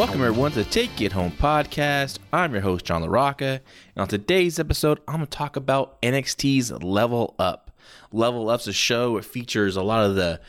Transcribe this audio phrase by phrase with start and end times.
[0.00, 2.20] Welcome everyone to the Take It Home podcast.
[2.32, 6.72] I'm your host John LaRocca, and on today's episode, I'm going to talk about NXT's
[6.82, 7.70] Level Up.
[8.10, 9.18] Level Up's a show.
[9.18, 10.40] It features a lot of the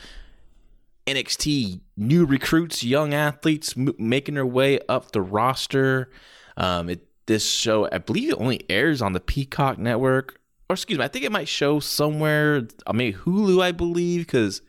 [1.06, 6.08] NXT new recruits, young athletes m- making their way up the roster.
[6.56, 10.40] Um, it, this show, I believe, it only airs on the Peacock Network,
[10.70, 12.66] or excuse me, I think it might show somewhere.
[12.86, 14.62] I mean, Hulu, I believe, because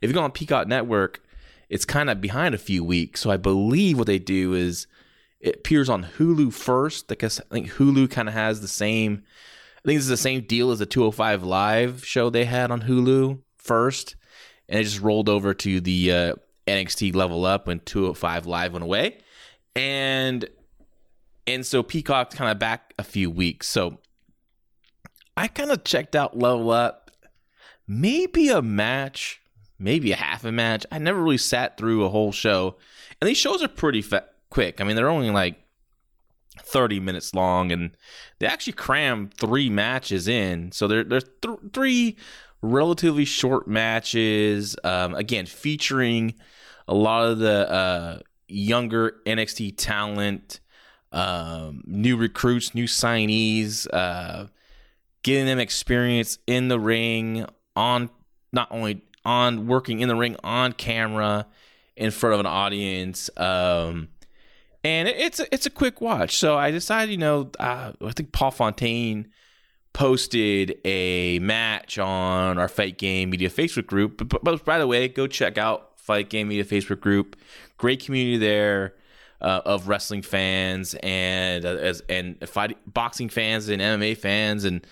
[0.00, 1.24] if you go on Peacock Network,
[1.68, 3.20] it's kind of behind a few weeks.
[3.20, 4.86] So I believe what they do is
[5.40, 7.08] it appears on Hulu first.
[7.08, 9.22] Because I think Hulu kind of has the same.
[9.76, 12.82] I think this is the same deal as the 205 Live show they had on
[12.82, 14.16] Hulu first,
[14.68, 16.34] and it just rolled over to the uh,
[16.66, 19.18] NXT Level Up when 205 Live went away,
[19.76, 20.48] and
[21.46, 23.68] and so Peacock's kind of back a few weeks.
[23.68, 23.98] So
[25.36, 27.12] I kind of checked out Level Up,
[27.86, 29.40] maybe a match
[29.78, 30.84] maybe a half a match.
[30.90, 32.76] I never really sat through a whole show,
[33.20, 34.80] and these shows are pretty fa- quick.
[34.80, 35.56] I mean, they're only like
[36.60, 37.90] thirty minutes long, and
[38.38, 40.72] they actually cram three matches in.
[40.72, 42.16] So there's th- three
[42.62, 44.76] relatively short matches.
[44.84, 46.34] Um, again, featuring
[46.86, 50.60] a lot of the uh, younger NXT talent,
[51.12, 54.46] um, new recruits, new signees, uh,
[55.22, 58.10] getting them experience in the ring on
[58.52, 61.46] not only on working in the ring on camera
[61.96, 63.28] in front of an audience.
[63.36, 64.08] Um,
[64.82, 66.38] and it, it's a, it's a quick watch.
[66.38, 69.28] So I decided, you know, uh, I think Paul Fontaine
[69.92, 74.16] posted a match on our Fight Game Media Facebook group.
[74.16, 77.36] But, but, but by the way, go check out Fight Game Media Facebook group.
[77.76, 78.94] Great community there.
[79.40, 84.84] Uh, of wrestling fans and uh, as and fight, boxing fans and MMA fans and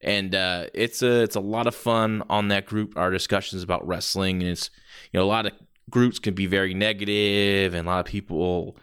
[0.00, 2.96] and uh, it's a it's a lot of fun on that group.
[2.96, 4.70] Our discussions about wrestling, and it's
[5.12, 5.52] you know a lot of
[5.90, 8.76] groups can be very negative, and a lot of people,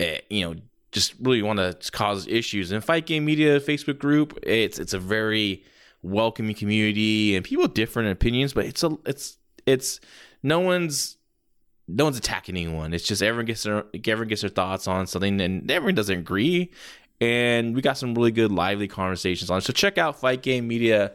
[0.00, 0.56] uh, you know,
[0.92, 2.72] just really want to cause issues.
[2.72, 5.64] And Fight Game Media Facebook group, it's it's a very
[6.02, 10.00] welcoming community, and people have different opinions, but it's a it's it's
[10.42, 11.16] no one's
[11.86, 12.92] no one's attacking anyone.
[12.92, 16.72] It's just everyone gets their everyone gets their thoughts on something, and everyone doesn't agree
[17.24, 19.62] and we got some really good lively conversations on it.
[19.62, 21.12] So check out Fight Game Media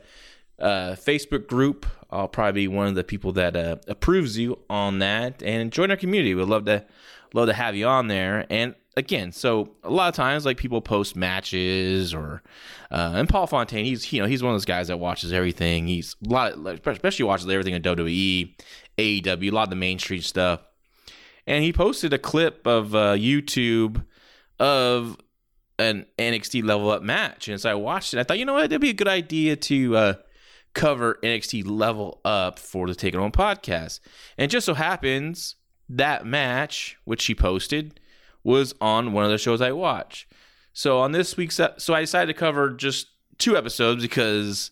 [0.57, 1.85] uh, Facebook group.
[2.09, 5.91] I'll probably be one of the people that uh, approves you on that, and join
[5.91, 6.33] our community.
[6.33, 6.85] We'd love to
[7.33, 8.47] love to have you on there.
[8.49, 12.41] And again, so a lot of times, like people post matches or
[12.89, 15.87] uh, and Paul Fontaine, he's you know he's one of those guys that watches everything.
[15.87, 18.55] He's a lot, of, especially watches everything in WWE,
[18.97, 20.61] AEW, a lot of the Main Street stuff.
[21.45, 24.03] And he posted a clip of uh, YouTube
[24.59, 25.17] of
[25.79, 27.47] an NXT level up match.
[27.47, 28.19] And so I watched it.
[28.19, 30.13] I thought, you know what, that'd be a good idea to uh,
[30.73, 34.01] cover NXT level up for the Take It Home podcast.
[34.37, 35.55] And just so happens
[35.87, 37.99] that match, which she posted,
[38.43, 40.27] was on one of the shows I watch.
[40.73, 43.07] So on this week's, so I decided to cover just
[43.37, 44.71] two episodes because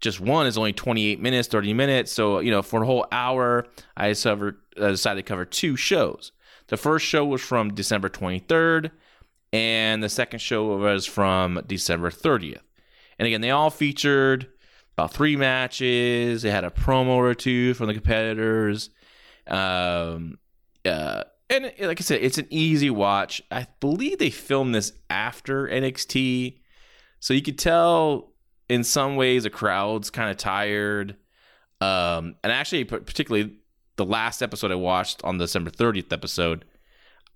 [0.00, 2.12] just one is only 28 minutes, 30 minutes.
[2.12, 3.66] So, you know, for a whole hour,
[3.96, 6.32] I decided to cover two shows.
[6.68, 8.92] The first show was from December 23rd
[9.52, 12.60] and the second show was from December 30th.
[13.18, 14.48] And again, they all featured
[14.96, 16.42] about three matches.
[16.42, 18.90] They had a promo or two from the competitors.
[19.46, 20.38] Um,
[20.84, 23.42] uh, and like I said, it's an easy watch.
[23.50, 26.58] I believe they filmed this after NXT,
[27.18, 28.32] so you could tell
[28.68, 31.16] in some ways the crowd's kind of tired.
[31.80, 33.56] Um, and actually, particularly
[33.96, 36.64] the last episode I watched on December 30th episode,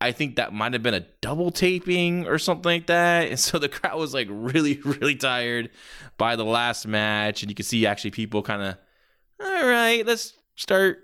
[0.01, 3.29] I think that might have been a double taping or something like that.
[3.29, 5.71] And so the crowd was like really, really tired
[6.19, 7.43] by the last match.
[7.43, 8.77] And you can see actually people kind of,
[9.43, 11.01] all right, let's start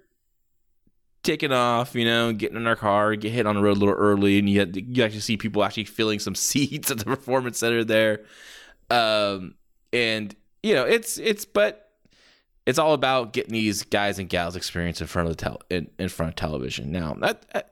[1.23, 3.95] taking off, you know, getting in our car, get hit on the road a little
[3.95, 4.39] early.
[4.39, 8.25] And you, you actually see people actually filling some seats at the performance center there.
[8.91, 9.55] Um,
[9.93, 11.91] and, you know, it's, it's, but
[12.67, 15.91] it's all about getting these guys and gals experience in front of the tel- in,
[15.99, 16.93] in front of television.
[16.93, 17.70] Now, that,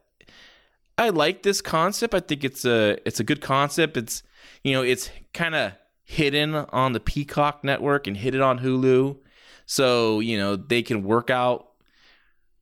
[0.98, 2.12] I like this concept.
[2.12, 3.96] I think it's a it's a good concept.
[3.96, 4.24] It's
[4.64, 5.72] you know it's kind of
[6.04, 9.16] hidden on the Peacock network and hidden on Hulu,
[9.64, 11.68] so you know they can work out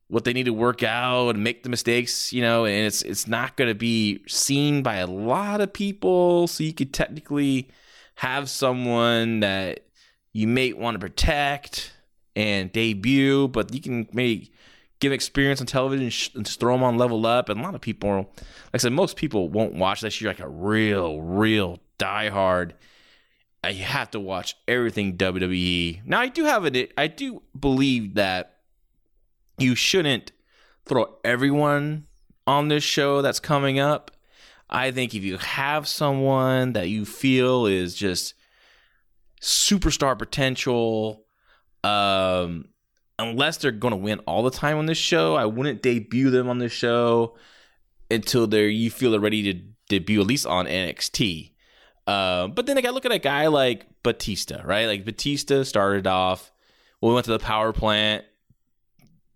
[0.09, 2.31] what they need to work out and make the mistakes.
[2.31, 6.47] You know, and it's it's not going to be seen by a lot of people.
[6.47, 7.69] So you could technically
[8.15, 9.87] have someone that
[10.31, 11.91] you may want to protect
[12.35, 14.51] and debut, but you can maybe
[14.99, 17.49] give experience on television and just throw them on level up.
[17.49, 20.19] And a lot of people, like I said, most people won't watch that.
[20.19, 22.71] You're like a real, real diehard.
[23.63, 26.05] Uh, you have to watch everything WWE.
[26.05, 26.93] Now, I do have it.
[26.97, 28.57] I do believe that
[29.57, 30.31] you shouldn't
[30.85, 32.07] throw everyone
[32.45, 34.11] on this show that's coming up.
[34.69, 38.33] I think if you have someone that you feel is just
[39.41, 41.25] superstar potential,
[41.83, 42.65] um,
[43.19, 46.49] unless they're going to win all the time on this show, I wouldn't debut them
[46.49, 47.35] on this show
[48.09, 49.59] until they're you feel they're ready to
[49.89, 51.51] debut at least on NXT.
[52.05, 54.85] Uh, but then I got look at a guy like Batista, right?
[54.85, 56.51] Like Batista started off,
[57.01, 58.23] well, we went to the power plant,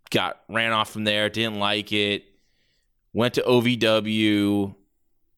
[0.09, 2.23] got ran off from there, didn't like it,
[3.13, 4.75] went to OVW.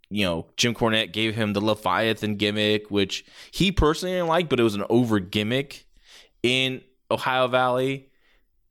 [0.09, 4.59] You know, Jim Cornette gave him the Leviathan gimmick, which he personally didn't like, but
[4.59, 5.87] it was an over gimmick
[6.43, 8.09] in Ohio Valley.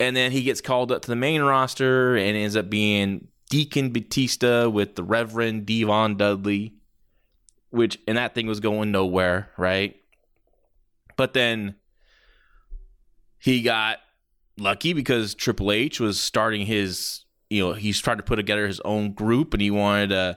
[0.03, 3.93] And then he gets called up to the main roster and ends up being Deacon
[3.93, 6.75] Batista with the Reverend D-Von Dudley,
[7.71, 9.95] which and that thing was going nowhere, right?
[11.17, 11.77] But then
[13.39, 13.99] he got
[14.59, 18.81] lucky because Triple H was starting his, you know, he's trying to put together his
[18.81, 20.35] own group and he wanted uh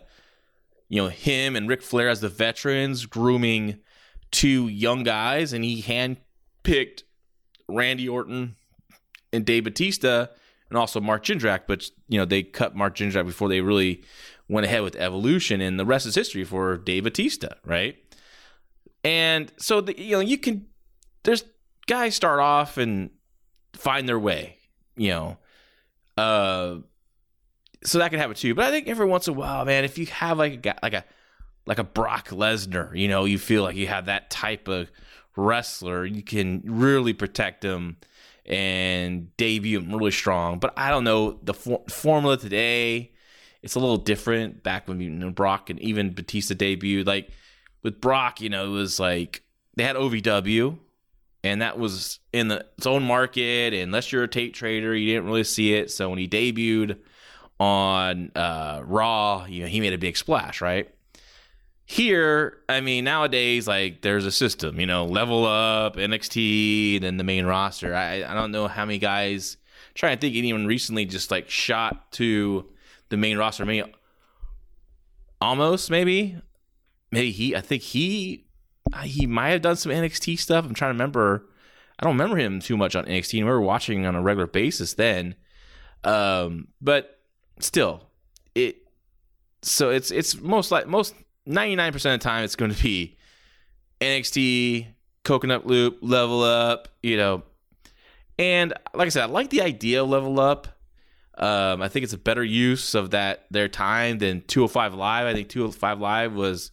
[0.89, 3.79] you know, him and Ric Flair as the veterans grooming
[4.29, 7.01] two young guys and he handpicked
[7.67, 8.57] Randy Orton
[9.35, 10.27] and Dave Batista
[10.69, 14.03] and also Mark Jindrak, but you know they cut Mark Jindrak before they really
[14.47, 17.95] went ahead with Evolution, and the rest is history for Dave Batista, right?
[19.03, 20.67] And so the, you know you can
[21.23, 21.43] there's
[21.87, 23.11] guys start off and
[23.73, 24.57] find their way,
[24.95, 25.37] you know,
[26.17, 26.77] uh,
[27.83, 28.55] so that can happen too.
[28.55, 30.77] But I think every once in a while, man, if you have like a guy,
[30.81, 31.05] like a
[31.67, 34.89] like a Brock Lesnar, you know, you feel like you have that type of
[35.35, 37.97] wrestler, you can really protect him
[38.45, 40.59] and debut really strong.
[40.59, 43.11] But I don't know the for- formula today.
[43.61, 47.07] It's a little different back when you know, Brock and even Batista debuted.
[47.07, 47.29] Like
[47.83, 49.43] with Brock, you know, it was like
[49.75, 50.77] they had OVW,
[51.43, 53.73] and that was in the, its own market.
[53.73, 55.91] And unless you're a tape trader, you didn't really see it.
[55.91, 56.99] So when he debuted
[57.59, 60.89] on uh, Raw, you know, he made a big splash, right?
[61.87, 67.23] Here, I mean, nowadays, like there's a system, you know, level up, NXT, then the
[67.23, 67.93] main roster.
[67.93, 69.57] I I don't know how many guys.
[69.93, 72.65] trying to think anyone recently just like shot to
[73.09, 73.65] the main roster.
[73.65, 73.91] Maybe
[75.39, 76.37] almost, maybe,
[77.11, 77.55] maybe he.
[77.55, 78.45] I think he
[79.03, 80.65] he might have done some NXT stuff.
[80.65, 81.45] I'm trying to remember.
[81.99, 83.33] I don't remember him too much on NXT.
[83.35, 85.35] We were watching on a regular basis then,
[86.03, 87.19] um, but
[87.59, 88.09] still,
[88.55, 88.77] it.
[89.61, 91.13] So it's it's most like most
[91.47, 93.17] 99% of the time it's going to be
[94.01, 94.87] NXT,
[95.23, 97.43] Coconut Loop, Level Up, you know.
[98.37, 100.67] And like I said, I like the idea of Level Up.
[101.37, 105.25] Um, I think it's a better use of that their time than 205 Live.
[105.27, 106.71] I think 205 Live was,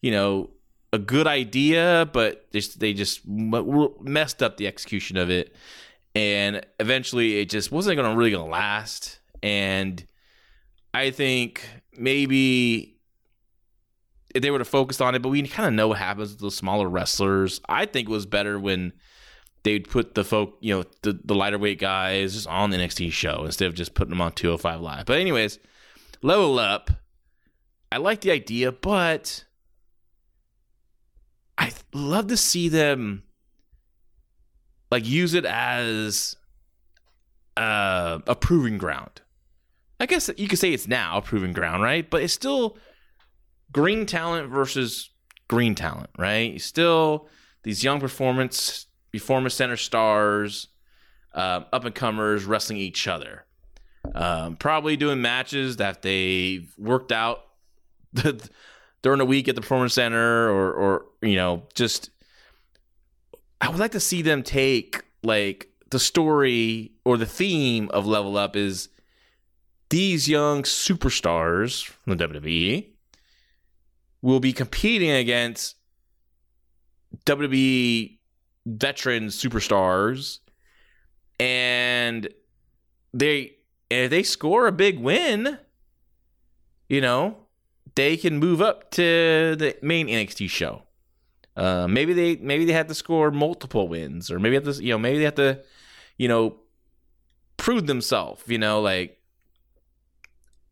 [0.00, 0.50] you know,
[0.92, 5.54] a good idea, but they just, they just messed up the execution of it,
[6.14, 9.18] and eventually it just wasn't going to really going to last.
[9.42, 10.04] And
[10.92, 12.93] I think maybe
[14.34, 16.40] if they would have focused on it, but we kind of know what happens with
[16.40, 17.60] those smaller wrestlers.
[17.68, 18.92] I think it was better when
[19.62, 23.12] they'd put the folk, you know, the, the lighter weight guys just on the NXT
[23.12, 25.06] show instead of just putting them on 205 Live.
[25.06, 25.58] But anyways,
[26.20, 26.90] level up.
[27.92, 29.44] I like the idea, but
[31.56, 33.22] I love to see them
[34.90, 36.36] like use it as
[37.56, 39.22] uh, a proving ground.
[40.00, 42.08] I guess you could say it's now a proving ground, right?
[42.08, 42.76] But it's still
[43.74, 45.10] green talent versus
[45.48, 46.58] green talent, right?
[46.60, 47.28] Still,
[47.64, 50.68] these young performance performance center stars,
[51.34, 53.44] uh, up and comers wrestling each other.
[54.14, 57.40] Um, probably doing matches that they worked out
[59.02, 62.10] during the week at the performance center, or or you know, just
[63.60, 68.36] I would like to see them take like the story or the theme of Level
[68.36, 68.88] Up is
[69.90, 72.93] these young superstars from the WWE
[74.24, 75.76] will be competing against
[77.26, 78.16] WWE
[78.64, 80.38] veteran superstars,
[81.38, 82.28] and
[83.12, 83.56] they
[83.90, 85.58] if they score a big win,
[86.88, 87.36] you know,
[87.96, 90.84] they can move up to the main NXT show.
[91.54, 94.94] Uh, maybe they maybe they have to score multiple wins, or maybe have to you
[94.94, 95.60] know maybe they have to
[96.16, 96.56] you know
[97.58, 98.42] prove themselves.
[98.46, 99.20] You know, like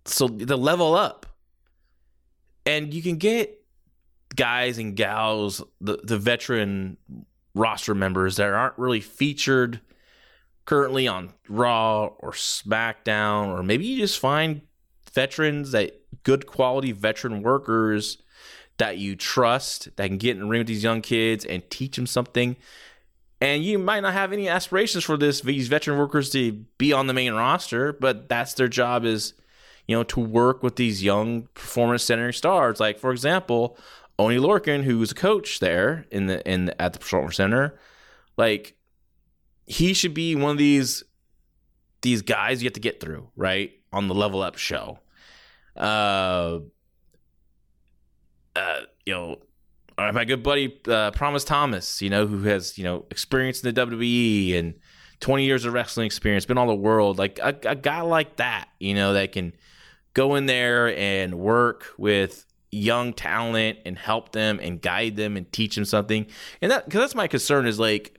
[0.06, 1.26] so the level up
[2.66, 3.60] and you can get
[4.34, 6.96] guys and gals, the the veteran
[7.54, 9.80] roster members that aren't really featured
[10.64, 14.62] currently on Raw or SmackDown, or maybe you just find
[15.12, 18.18] veterans that good quality veteran workers
[18.78, 21.96] that you trust that can get in the ring with these young kids and teach
[21.96, 22.56] them something.
[23.40, 27.06] And you might not have any aspirations for this these veteran workers to be on
[27.06, 29.34] the main roster, but that's their job is
[29.86, 32.80] you know, to work with these young performance center stars.
[32.80, 33.76] Like for example,
[34.18, 37.78] Oney Lorcan, who's a coach there in the in the, at the performance center,
[38.36, 38.76] like
[39.66, 41.02] he should be one of these
[42.02, 44.98] these guys you have to get through right on the level up show.
[45.76, 46.58] Uh,
[48.54, 49.36] uh, you know,
[49.96, 53.86] my good buddy uh, Promise Thomas, you know, who has you know experience in the
[53.86, 54.74] WWE and
[55.20, 58.68] 20 years of wrestling experience, been all the world, like a, a guy like that,
[58.80, 59.52] you know, that can
[60.14, 65.50] go in there and work with young talent and help them and guide them and
[65.52, 66.26] teach them something.
[66.60, 68.18] And that because that's my concern is like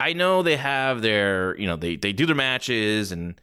[0.00, 3.40] I know they have their, you know, they they do their matches and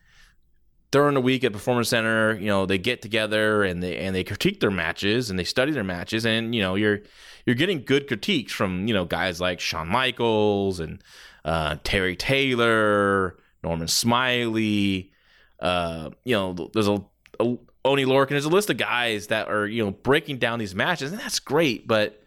[0.91, 4.23] during the week at Performance Center, you know, they get together and they and they
[4.23, 6.99] critique their matches and they study their matches and you know, you're
[7.45, 11.03] you're getting good critiques from, you know, guys like Shawn Michaels and
[11.43, 15.11] uh, Terry Taylor, Norman Smiley,
[15.59, 17.03] uh, you know, there's a,
[17.39, 18.29] a Oney Lorcan.
[18.29, 21.39] There's a list of guys that are you know breaking down these matches, and that's
[21.39, 21.87] great.
[21.87, 22.21] But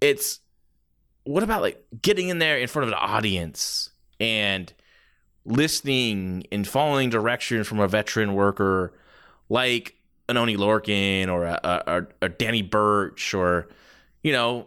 [0.00, 0.40] it's
[1.24, 4.72] what about like getting in there in front of an audience and
[5.44, 8.92] listening and following direction from a veteran worker
[9.48, 9.96] like
[10.28, 13.68] an Oney Lorcan or a, a, a Danny Burch or
[14.22, 14.66] you know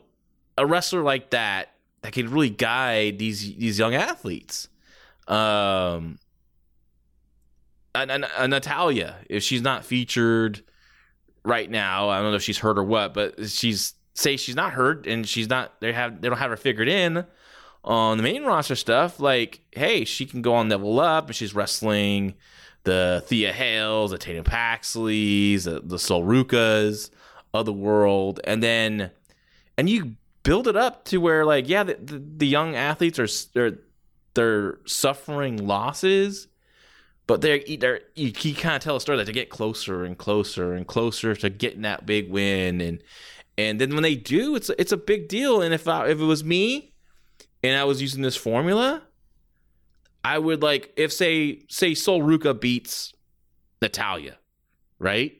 [0.58, 4.68] a wrestler like that that can really guide these these young athletes.
[5.28, 6.20] Um,
[7.96, 10.64] and, and, Natalya, if she's not featured
[11.44, 14.74] right now, I don't know if she's hurt or what, but she's say she's not
[14.74, 17.26] hurt and she's not they have they don't have her figured in
[17.84, 19.20] on the main roster stuff.
[19.20, 22.36] Like, hey, she can go on level up and she's wrestling
[22.84, 27.10] the Thea Hails, the Tatum Paxleys, the, the Rucas
[27.54, 29.12] of the world, and then
[29.78, 33.28] and you build it up to where like yeah, the, the, the young athletes are
[33.54, 33.80] they're
[34.34, 36.48] they're suffering losses
[37.28, 40.18] but they're, they're you, you kind of tell a story that they get closer and
[40.18, 43.02] closer and closer to getting that big win and
[43.58, 45.62] and then when they do it's it's a big deal.
[45.62, 46.94] And if I, if it was me
[47.64, 49.04] and I was using this formula
[50.26, 53.14] I would like if say say Sol Ruca beats
[53.82, 54.38] Natalya,
[54.98, 55.34] right?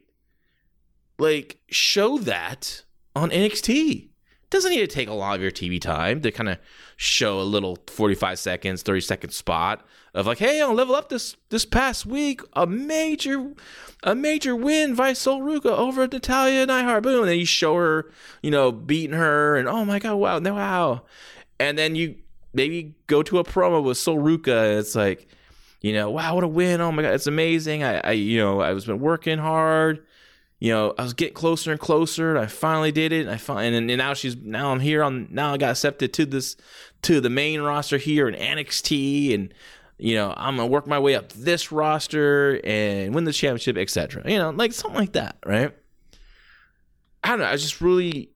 [1.18, 2.84] Like show that
[3.16, 4.10] on NXT
[4.50, 6.58] doesn't need to take a lot of your TV time to kind of
[6.98, 11.36] show a little 45 seconds, 30 second spot of like, hey, I'll level up this
[11.50, 13.54] this past week, a major
[14.04, 17.04] a major win by Sol Ruca over Natalya Neidhart.
[17.04, 17.22] Boom.
[17.22, 18.12] And then you show her,
[18.42, 21.04] you know, beating her and oh my god, wow, no wow.
[21.60, 22.16] And then you
[22.54, 25.28] maybe go to a promo with Sol and it's like,
[25.82, 26.82] you know, wow, what a win.
[26.82, 27.84] Oh my god, it's amazing.
[27.84, 30.06] I, I you know, I was been working hard
[30.66, 32.32] you know, I was getting closer and closer.
[32.32, 33.22] And I finally did it.
[33.22, 36.12] And I find, and, and now she's now I'm here on now I got accepted
[36.14, 36.56] to this
[37.04, 39.54] to the main roster here in NXT, and
[40.00, 44.24] you know I'm gonna work my way up this roster and win the championship, etc.
[44.26, 45.72] You know, like something like that, right?
[47.24, 47.46] I don't know.
[47.46, 48.32] I just really,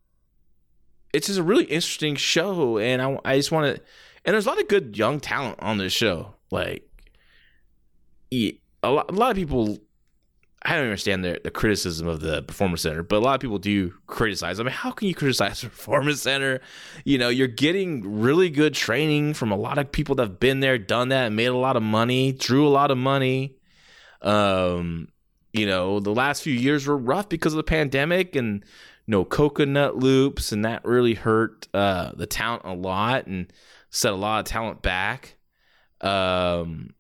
[1.11, 3.81] it's just a really interesting show, and I I just want to,
[4.23, 6.35] and there's a lot of good young talent on this show.
[6.51, 6.87] Like,
[8.31, 9.79] a lot, a lot of people
[10.63, 13.59] I don't understand the, the criticism of the performance center, but a lot of people
[13.59, 14.59] do criticize.
[14.59, 16.59] I mean, how can you criticize the performance center?
[17.05, 20.59] You know, you're getting really good training from a lot of people that have been
[20.59, 23.55] there, done that, made a lot of money, drew a lot of money.
[24.21, 25.07] Um,
[25.53, 28.63] you know, the last few years were rough because of the pandemic and
[29.05, 33.51] you know coconut loops, and that really hurt uh, the talent a lot and
[33.91, 35.37] set a lot of talent back.
[36.01, 36.93] Um,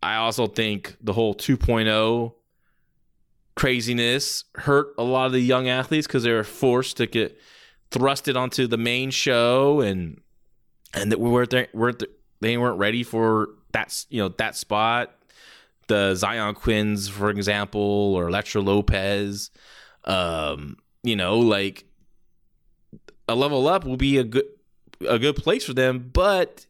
[0.00, 2.34] I also think the whole 2.0
[3.56, 7.38] craziness hurt a lot of the young athletes because they were forced to get
[7.90, 10.20] thrusted onto the main show and
[10.92, 12.02] and that we weren't there, weren't
[12.40, 15.14] they weren't ready for that you know that spot.
[15.86, 19.50] The Zion Quinns, for example, or Elektra Lopez,
[20.04, 21.84] um, you know, like
[23.28, 24.46] a level up will be a good
[25.06, 26.66] a good place for them, but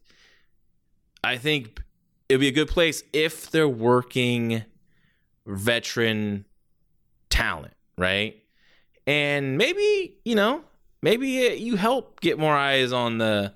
[1.23, 1.81] I think
[2.27, 4.63] it'd be a good place if they're working
[5.45, 6.45] veteran
[7.35, 8.41] talent, right?
[9.05, 10.63] And maybe, you know,
[11.01, 13.53] maybe you help get more eyes on the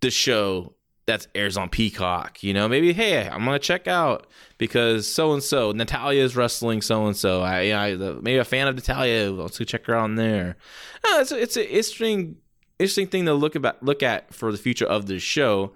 [0.00, 0.74] the show
[1.06, 2.42] that airs on Peacock.
[2.42, 4.26] You know, maybe hey, I'm gonna check out
[4.58, 7.42] because so and so Natalya is wrestling so and so.
[7.42, 10.56] I, I maybe a fan of Natalya, Let's go check her out there.
[11.04, 12.36] No, it's it's an interesting
[12.78, 15.72] interesting thing to look about look at for the future of the show.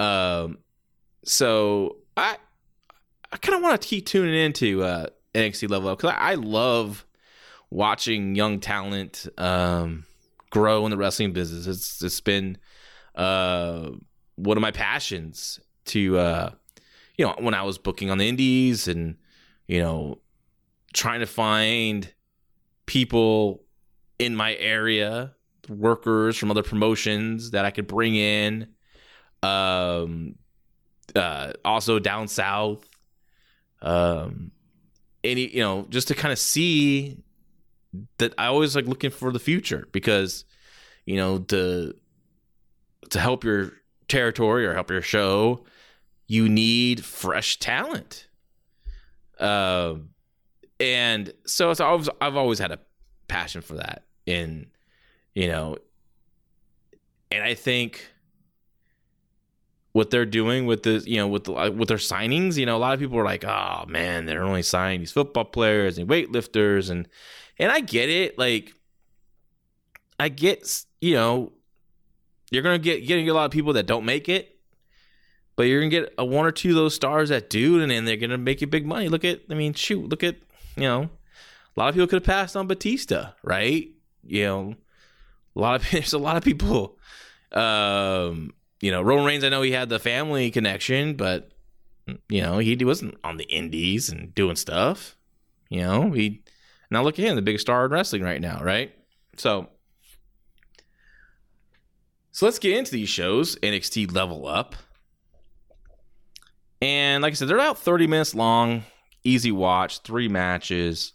[0.00, 0.58] Um,
[1.24, 2.36] so I
[3.32, 5.06] I kind of want to keep tuning into uh,
[5.38, 7.06] NXT level up because I, I, love
[7.70, 10.04] watching young talent um,
[10.50, 11.66] grow in the wrestling business.
[11.66, 12.58] It's it's been
[13.14, 13.90] uh,
[14.36, 16.50] one of my passions to uh,
[17.16, 19.16] you know when I was booking on the indies and
[19.68, 20.18] you know,
[20.92, 22.12] trying to find
[22.86, 23.62] people
[24.18, 25.34] in my area,
[25.68, 28.68] workers from other promotions that I could bring in.
[29.42, 30.34] Um,
[31.14, 32.88] uh, also down south.
[33.80, 34.50] Um,
[35.24, 37.18] any you know, just to kind of see
[38.18, 40.44] that I always like looking for the future because
[41.06, 41.94] you know to
[43.10, 43.72] to help your
[44.08, 45.64] territory or help your show,
[46.26, 48.26] you need fresh talent.
[49.38, 50.10] Um,
[50.80, 52.78] and so it's always I've always had a
[53.28, 54.66] passion for that, and
[55.34, 55.78] you know,
[57.30, 58.06] and I think
[59.98, 62.78] what they're doing with the you know with the, with their signings you know a
[62.78, 66.88] lot of people are like oh man they're only signing these football players and weightlifters
[66.88, 67.08] and
[67.58, 68.74] and I get it like
[70.20, 71.52] I get you know
[72.52, 74.56] you're gonna get getting a lot of people that don't make it
[75.56, 78.04] but you're gonna get a one or two of those stars that do and then
[78.04, 79.08] they're gonna make you big money.
[79.08, 80.36] Look at I mean shoot look at
[80.76, 81.10] you know
[81.76, 83.88] a lot of people could have passed on Batista right?
[84.24, 84.74] You know
[85.56, 86.96] a lot of there's a lot of people
[87.50, 91.50] um you know, Roman Reigns, I know he had the family connection, but
[92.28, 95.16] you know, he wasn't on the indies and doing stuff.
[95.68, 96.42] You know, he
[96.90, 98.94] now look at him, the biggest star in wrestling right now, right?
[99.36, 99.68] So
[102.32, 103.56] So let's get into these shows.
[103.56, 104.74] NXT level up.
[106.80, 108.84] And like I said, they're about 30 minutes long,
[109.24, 111.12] easy watch, three matches.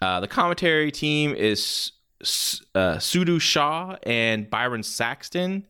[0.00, 1.92] Uh, the commentary team is
[2.74, 5.66] uh, Sudu Shah and Byron Saxton.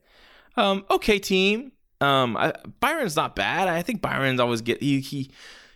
[0.58, 1.70] Um, okay, team.
[2.00, 3.68] Um, I, Byron's not bad.
[3.68, 5.30] I think Byron's always get he, he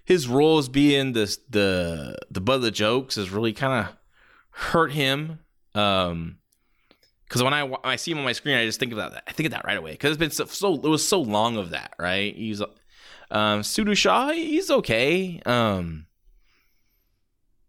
[0.05, 3.95] his role as being the the the butt of the jokes has really kind of
[4.51, 5.39] hurt him.
[5.77, 6.39] Um,
[7.25, 9.23] because when I when I see him on my screen, I just think of that.
[9.27, 11.57] I think of that right away because it's been so, so it was so long
[11.57, 11.95] of that.
[11.97, 12.35] Right?
[12.35, 14.31] He's um Sudu Shah.
[14.33, 15.41] He's okay.
[15.47, 16.07] Um,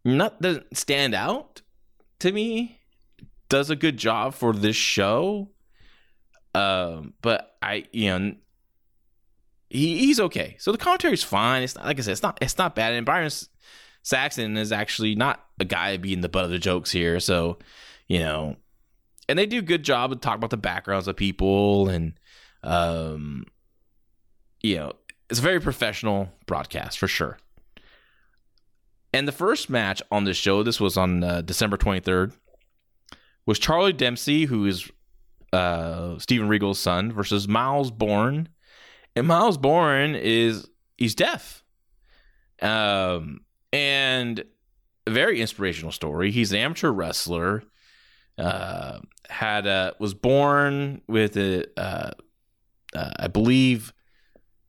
[0.03, 1.61] not doesn't stand out
[2.19, 2.79] to me.
[3.49, 5.52] Does a good job for this show.
[6.55, 8.35] Um, but I, you know,
[9.69, 10.55] he, he's okay.
[10.59, 11.63] So the commentary is fine.
[11.63, 12.93] It's not, like I said, it's not it's not bad.
[12.93, 13.31] And Byron
[14.03, 17.19] Saxton is actually not a guy being the butt of the jokes here.
[17.19, 17.57] So,
[18.07, 18.57] you know,
[19.27, 22.13] and they do a good job of talking about the backgrounds of people and,
[22.63, 23.45] um,
[24.61, 24.93] you know,
[25.29, 27.39] it's a very professional broadcast for sure.
[29.13, 32.33] And the first match on this show, this was on uh, December 23rd,
[33.45, 34.91] was Charlie Dempsey, who is
[35.53, 38.49] uh, Steven Regal's son versus Myles Borne,
[39.15, 41.63] and Myles Borne is he's deaf,
[42.61, 44.43] um, and
[45.05, 46.31] a very inspirational story.
[46.31, 47.63] He's an amateur wrestler.
[48.37, 52.11] Uh, had a, was born with a, uh,
[52.95, 53.93] uh, I believe,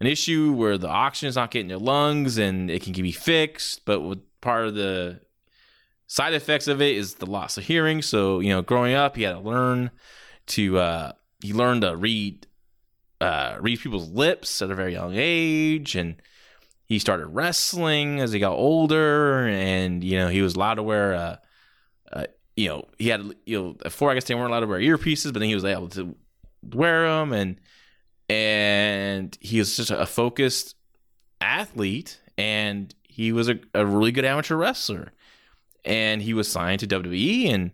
[0.00, 3.86] an issue where the oxygen is not getting your lungs, and it can be fixed.
[3.86, 5.20] But with part of the
[6.06, 8.02] side effects of it is the loss of hearing.
[8.02, 9.90] So you know, growing up, he had to learn
[10.46, 12.46] to uh, he learned to read
[13.20, 16.16] uh, read people's lips at a very young age, and
[16.84, 21.14] he started wrestling as he got older, and you know he was allowed to wear.
[21.14, 21.36] Uh,
[22.12, 22.26] uh,
[22.56, 25.32] you know, he had you know before I guess they weren't allowed to wear earpieces,
[25.32, 26.14] but then he was able to
[26.62, 27.60] wear them, and
[28.28, 30.76] and he was just a focused
[31.40, 35.12] athlete, and he was a, a really good amateur wrestler,
[35.84, 37.72] and he was signed to WWE, and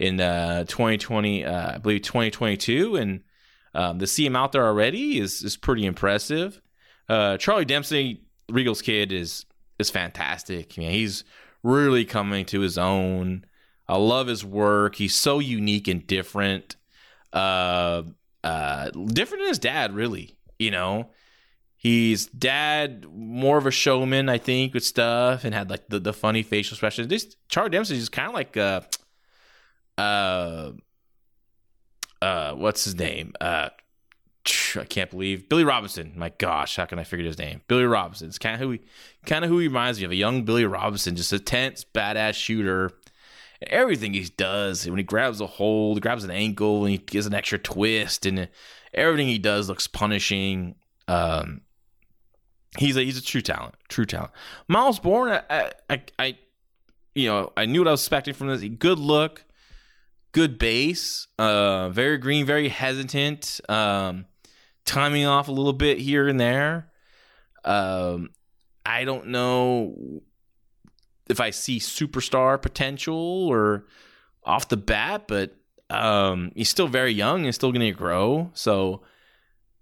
[0.00, 3.20] in uh, 2020, uh, I believe 2022, and
[3.74, 6.60] um, to see him out there already is is pretty impressive.
[7.08, 9.44] Uh, Charlie Dempsey, Regal's kid, is
[9.78, 10.74] is fantastic.
[10.76, 11.22] I mean, he's
[11.62, 13.44] really coming to his own.
[13.86, 14.96] I love his work.
[14.96, 16.76] He's so unique and different.
[17.32, 18.02] Uh,
[18.42, 20.34] uh, different than his dad, really.
[20.58, 21.10] You know,
[21.76, 26.14] he's dad more of a showman, I think, with stuff, and had like the, the
[26.14, 27.08] funny facial expressions.
[27.08, 28.80] This Charlie Dempsey is kind of like uh,
[30.00, 30.72] uh,
[32.22, 33.34] uh, what's his name?
[33.40, 33.70] Uh,
[34.76, 36.12] I can't believe Billy Robinson.
[36.16, 37.60] My gosh, how can I forget his name?
[37.68, 38.28] Billy Robinson.
[38.28, 38.80] It's kind of who he,
[39.26, 40.10] kind of who he reminds me of.
[40.10, 42.90] A young Billy Robinson, just a tense, badass shooter.
[43.66, 47.34] Everything he does, when he grabs a hold, grabs an ankle, and he gives an
[47.34, 48.48] extra twist, and
[48.94, 50.76] everything he does looks punishing.
[51.08, 51.60] Um,
[52.78, 54.32] he's a he's a true talent, true talent.
[54.66, 56.38] Myles Borne, I, I, I,
[57.14, 58.62] you know, I knew what I was expecting from this.
[58.78, 59.44] Good look,
[60.32, 64.26] good base, uh, very green, very hesitant, um,
[64.84, 66.90] timing off a little bit here and there.
[67.64, 68.30] Um,
[68.84, 70.22] I don't know
[71.28, 73.86] if I see superstar potential or
[74.44, 75.54] off the bat, but
[75.90, 78.50] um, he's still very young and still going to grow.
[78.54, 79.02] So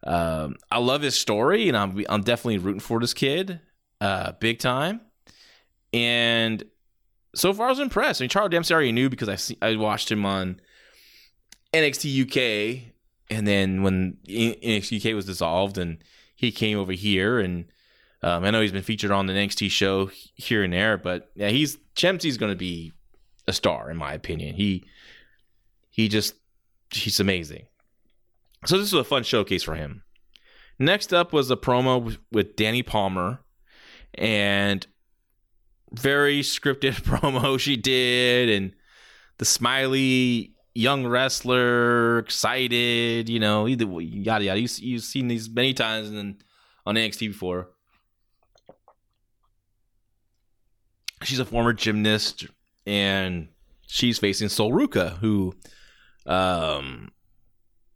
[0.04, 3.60] um, I love his story, and I'm I'm definitely rooting for this kid,
[4.00, 5.00] uh, big time.
[5.92, 6.64] and
[7.34, 8.20] so far I was impressed.
[8.20, 10.60] I mean, Charlie Dempsey I already knew because I see, I watched him on
[11.72, 12.92] NXT UK,
[13.30, 15.98] and then when NXT UK was dissolved, and
[16.34, 17.66] he came over here, and
[18.22, 21.48] um, I know he's been featured on the NXT show here and there, but yeah,
[21.48, 22.92] he's Dempsey's going to be
[23.46, 24.54] a star in my opinion.
[24.54, 24.84] He
[25.90, 26.34] he just
[26.90, 27.66] he's amazing.
[28.66, 30.02] So this was a fun showcase for him.
[30.78, 33.40] Next up was a promo with Dani Palmer,
[34.14, 34.86] and
[35.92, 38.72] very scripted promo she did, and
[39.38, 44.60] the smiley young wrestler, excited, you know, yada yada.
[44.60, 46.42] You, you've seen these many times and
[46.86, 47.70] on NXT before.
[51.24, 52.46] She's a former gymnast,
[52.86, 53.48] and
[53.88, 55.54] she's facing Sol Ruca who,
[56.26, 57.10] um,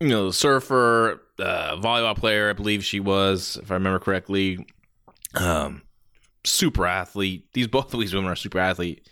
[0.01, 4.67] you know, surfer, uh, volleyball player, I believe she was, if I remember correctly.
[5.35, 5.83] Um,
[6.45, 7.53] super athlete.
[7.53, 9.09] These both of these women are super athlete.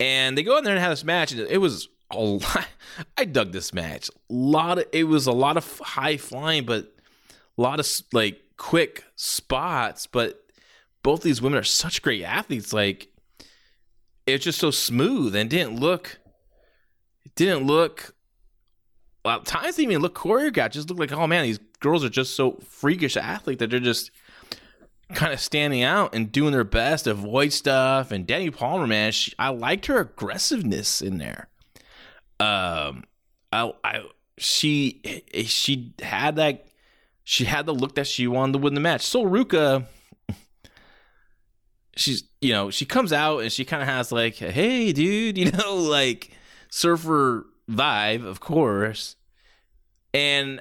[0.00, 2.66] And they go in there and have this match, and it was a lot.
[3.16, 4.08] I dug this match.
[4.08, 6.94] A lot of it was a lot of high flying, but
[7.56, 10.06] a lot of like quick spots.
[10.06, 10.42] But
[11.02, 12.72] both these women are such great athletes.
[12.72, 13.08] Like
[14.26, 16.18] it's just so smooth and didn't look.
[17.24, 18.14] It didn't look.
[19.24, 20.72] Well, times didn't even look choreographed.
[20.72, 24.10] Just looked like, oh man, these girls are just so freakish athlete that they're just
[25.12, 28.10] kind of standing out and doing their best, to avoid stuff.
[28.10, 31.48] And Dani Palmer, man, she, I liked her aggressiveness in there.
[32.40, 33.04] Um,
[33.52, 34.04] I, I,
[34.38, 36.66] she, she had that,
[37.24, 39.02] she had the look that she wanted to win the match.
[39.02, 39.86] So Ruca,
[41.96, 45.50] she's, you know, she comes out and she kind of has like, hey, dude, you
[45.52, 46.30] know, like
[46.70, 49.16] surfer vibe, of course.
[50.14, 50.60] And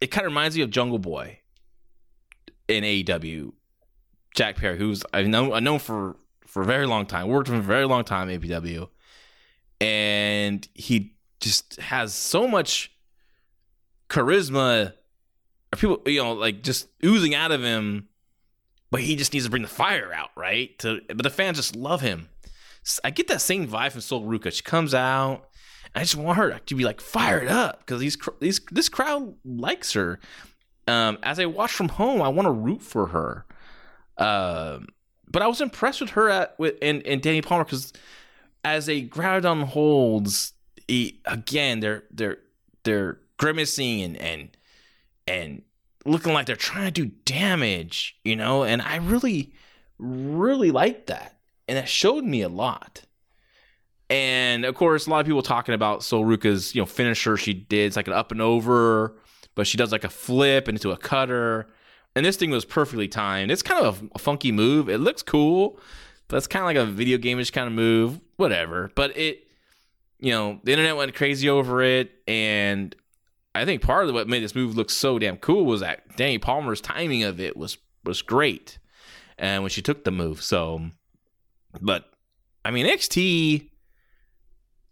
[0.00, 1.40] it kind of reminds me of Jungle Boy
[2.68, 3.52] in AEW,
[4.34, 7.56] Jack Perry, who's I've known I know for for a very long time, worked for
[7.56, 8.88] a very long time AEW,
[9.80, 12.92] and he just has so much
[14.08, 14.94] charisma.
[15.76, 18.08] People, you know, like just oozing out of him,
[18.90, 20.78] but he just needs to bring the fire out, right?
[20.80, 22.28] To but the fans just love him.
[23.02, 24.52] I get that same vibe from Sol Ruca.
[24.52, 25.48] She comes out.
[25.94, 29.92] I just want her to be like fired up because these these this crowd likes
[29.92, 30.18] her
[30.86, 33.44] um, as I watch from home, I want to root for her.
[34.18, 34.80] Uh,
[35.30, 37.92] but I was impressed with her at with and, and Dani Palmer because
[38.64, 40.52] as they a Groudon holds,
[40.86, 42.38] he, again they're they're
[42.84, 44.56] they're grimacing and and
[45.26, 45.62] and
[46.04, 48.62] looking like they're trying to do damage, you know.
[48.62, 49.52] And I really
[49.98, 53.02] really liked that, and that showed me a lot.
[54.10, 57.54] And of course, a lot of people talking about Sol Ruca's you know finisher she
[57.54, 57.86] did.
[57.86, 59.16] It's like an up and over
[59.54, 61.68] but she does like a flip into a cutter.
[62.16, 63.50] And this thing was perfectly timed.
[63.50, 64.88] It's kind of a, funky move.
[64.88, 65.78] It looks cool,
[66.28, 68.20] but it's kind of like a video gameish kind of move.
[68.36, 68.90] Whatever.
[68.94, 69.48] But it,
[70.20, 72.12] you know, the internet went crazy over it.
[72.28, 72.94] And
[73.54, 76.40] I think part of what made this move look so damn cool was that Dani
[76.40, 78.78] Palmer's timing of it was was great.
[79.38, 80.42] And when she took the move.
[80.42, 80.90] So,
[81.80, 82.10] but
[82.64, 83.70] I mean, NXT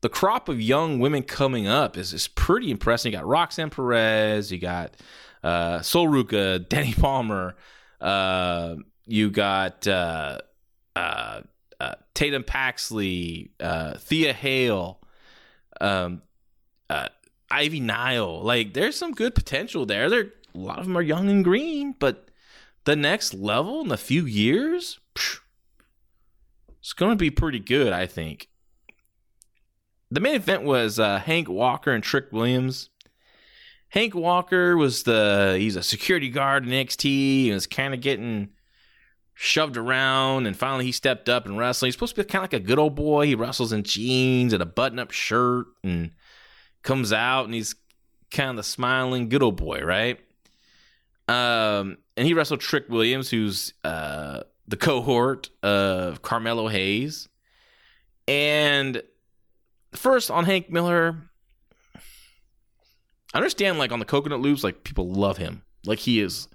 [0.03, 3.13] the crop of young women coming up is, is pretty impressive.
[3.13, 4.97] You got Roxanne Perez, you got
[5.43, 7.55] uh, Sol Ruca, Dani Palmer,
[8.01, 8.75] uh,
[9.07, 10.39] you got uh,
[10.95, 11.41] uh,
[11.81, 15.01] uh Tatum Paxley, uh, Thea Hail,
[15.81, 16.23] um,
[16.91, 17.09] uh,
[17.51, 18.43] Ivy Nile.
[18.43, 20.11] Like, there's some good potential there.
[20.11, 22.29] There, a lot of them are young and green, but
[22.85, 25.41] the next level in a few years, phew,
[26.81, 28.49] it's going to be pretty good, I think
[30.13, 32.91] the main event was uh, Hank Walker and Trick Williams.
[33.89, 37.05] Hank Walker was the he's a security guard in NXT.
[37.05, 38.51] He was kind of getting
[39.33, 41.87] shoved around, and finally he stepped up and wrestled.
[41.87, 43.27] He's supposed to be kind of like a good old boy.
[43.27, 46.11] He wrestles in jeans and a button-up shirt, and
[46.83, 47.75] comes out and he's
[48.31, 50.21] kind of the smiling good old boy, right?
[51.29, 57.29] Um, and he wrestled Trick Williams, who's uh, the cohort of Carmelo Hayes,
[58.29, 59.03] and
[59.95, 61.17] first on Hank Miller,
[63.35, 65.63] I understand like on the coconut loops, like people love him.
[65.85, 66.49] Like he is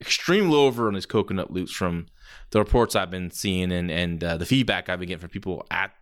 [0.00, 2.06] extremely over on his coconut loops from
[2.50, 5.66] the reports I've been seeing and and uh, the feedback I've been getting from people
[5.70, 5.92] at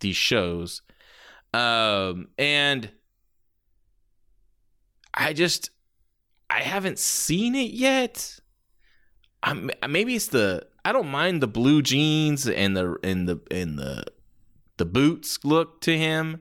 [0.00, 0.82] these shows.
[1.52, 2.90] Um, and
[5.12, 5.70] I just
[6.48, 8.38] I haven't seen it yet.
[9.42, 13.78] I'm, maybe it's the I don't mind the blue jeans and the and the and
[13.78, 14.04] the
[14.80, 16.40] the boots look to him.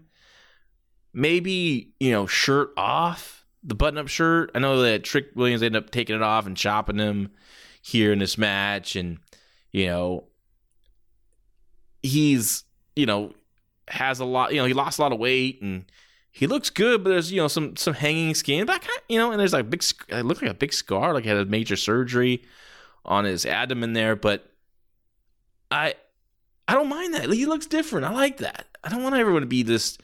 [1.14, 4.50] Maybe, you know, shirt off, the button up shirt.
[4.56, 7.32] I know that Trick Williams ended up taking it off and chopping him
[7.82, 8.96] here in this match.
[8.96, 9.18] And,
[9.72, 10.30] you know,
[12.02, 12.64] he's
[12.96, 13.34] you know
[13.88, 14.54] has a lot.
[14.54, 15.86] You know, he lost a lot of weight and
[16.32, 18.66] he looks good, but there's you know some some hanging skin.
[18.66, 19.84] But kind of, you know, and there's like big.
[20.10, 22.44] It looked like a big scar, like he had a major surgery
[23.06, 24.16] on his abdomen there.
[24.16, 24.50] But
[25.72, 25.96] I
[26.70, 27.32] I don't mind that.
[27.34, 28.06] He looks different.
[28.06, 28.68] I like that.
[28.84, 29.98] I don't want everyone to be this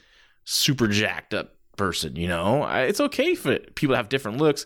[0.45, 2.15] super jacked up person.
[2.15, 4.65] You know, I, it's okay for people to have different looks.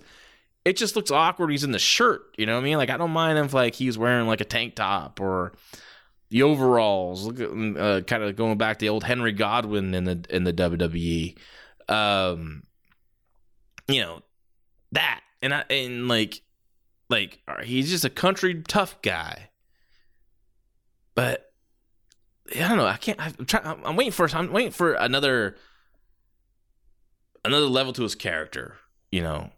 [0.64, 1.52] It just looks awkward.
[1.52, 2.22] He's in the shirt.
[2.38, 2.78] You know what I mean?
[2.78, 5.52] Like I don't mind if like he's wearing like a tank top or
[6.30, 7.26] the overalls.
[7.26, 10.46] Look at uh, kind of going back to the old Henry Godwinn in the in
[10.46, 11.38] the WWE.
[11.90, 12.64] Um,
[13.90, 14.22] you know
[14.94, 16.44] that, and I and like
[17.10, 19.50] like he's just a country tough guy.
[21.14, 21.49] But
[22.56, 22.86] I don't know.
[22.86, 23.20] I can't.
[23.20, 23.82] I'm trying.
[23.86, 24.28] I'm waiting for.
[24.34, 25.56] I'm waiting for another
[27.46, 28.78] another level to his character.
[29.12, 29.52] You know.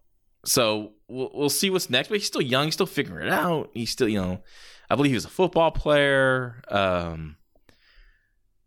[0.44, 2.10] So we'll, we'll see what's next.
[2.10, 2.66] But he's still young.
[2.66, 3.70] He's still figuring it out.
[3.74, 4.42] He's still, you know,
[4.90, 6.62] I believe he was a football player.
[6.68, 7.38] Um,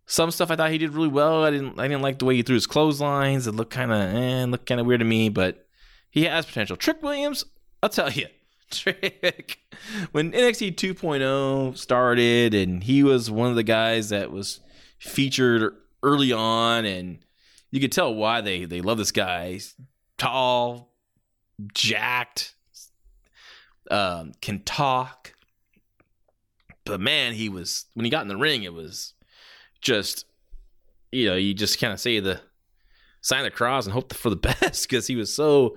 [0.06, 1.44] some stuff I thought he did really well.
[1.44, 3.46] I didn't I didn't like the way he threw his clotheslines.
[3.46, 5.66] It looked kind of eh, looked kind of weird to me, but
[6.10, 6.76] he has potential.
[6.76, 7.44] Trick Williams,
[7.82, 8.26] I'll tell you,
[8.78, 9.58] Trick.
[10.12, 14.60] When NXT 2.0 started, and he was one of the guys that was
[14.98, 17.18] featured early on, and
[17.70, 19.52] you could tell why they they love this guy.
[19.52, 19.74] He's
[20.16, 20.94] tall,
[21.74, 22.54] jacked,
[23.90, 25.34] um, can talk
[26.84, 29.14] but man, he was when he got in the ring, it was
[29.80, 30.26] just
[31.10, 32.40] you know, you just kind of say the
[33.20, 35.76] sign the cross and hope for the best because he was so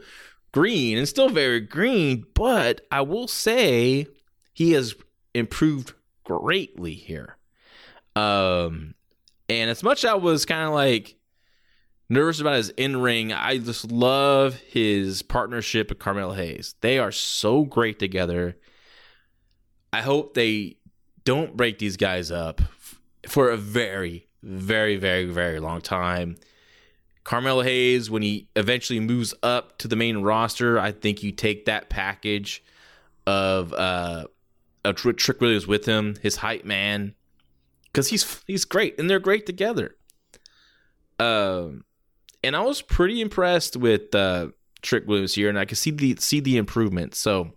[0.51, 2.25] green and still very green.
[2.33, 4.07] But I will say
[4.53, 4.95] he has
[5.33, 7.37] improved greatly here.
[8.15, 8.95] Um,
[9.49, 11.15] and as much as I was kind of like
[12.09, 16.75] nervous about his in ring, I just love his partnership with Carmelo Hayes.
[16.81, 18.57] They are so great together.
[19.93, 20.77] I hope they
[21.23, 22.61] don't break these guys up
[23.27, 26.37] for a very, very, very, very long time.
[27.27, 31.65] Carmelo Hayes, when he eventually moves up to the main roster, I think you take
[31.65, 32.63] that package
[33.25, 34.27] of uh,
[34.95, 37.15] Trick Williams with him, his hype man,
[37.87, 39.97] because he's he's great and they're great together.
[41.19, 41.83] Um,
[42.45, 44.47] and I was pretty impressed with uh,
[44.81, 47.13] Trick Williams here, and I could see the see the improvement.
[47.13, 47.55] So,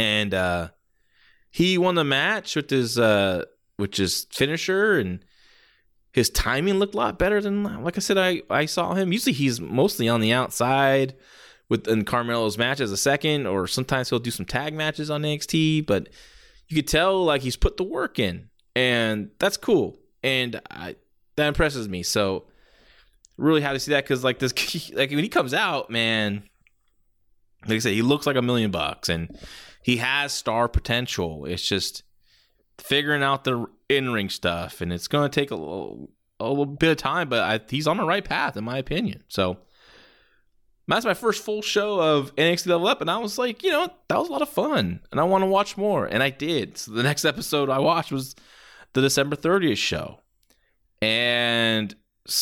[0.00, 0.70] and uh,
[1.52, 3.44] he won the match with his uh
[3.76, 5.24] which is finisher and
[6.16, 9.12] his timing looked a lot better than like I said I I saw him.
[9.12, 11.14] Usually he's mostly on the outside
[11.68, 15.20] with in Carmelo's match as a second or sometimes he'll do some tag matches on
[15.20, 16.08] NXT, but
[16.68, 19.98] you could tell like he's put the work in and that's cool.
[20.22, 20.96] And I
[21.36, 22.02] that impresses me.
[22.02, 22.46] So
[23.36, 24.54] really happy to see that cuz like this
[24.94, 26.44] like when he comes out, man,
[27.66, 29.38] like I said, he looks like a million bucks and
[29.82, 31.44] he has star potential.
[31.44, 32.04] It's just
[32.78, 36.66] figuring out the in ring stuff, and it's going to take a little, a little
[36.66, 39.24] bit of time, but I, he's on the right path, in my opinion.
[39.28, 39.58] So
[40.88, 43.88] that's my first full show of NXT Level Up, and I was like, you know,
[44.08, 46.78] that was a lot of fun, and I want to watch more, and I did.
[46.78, 48.34] So the next episode I watched was
[48.92, 50.20] the December 30th show,
[51.00, 51.94] and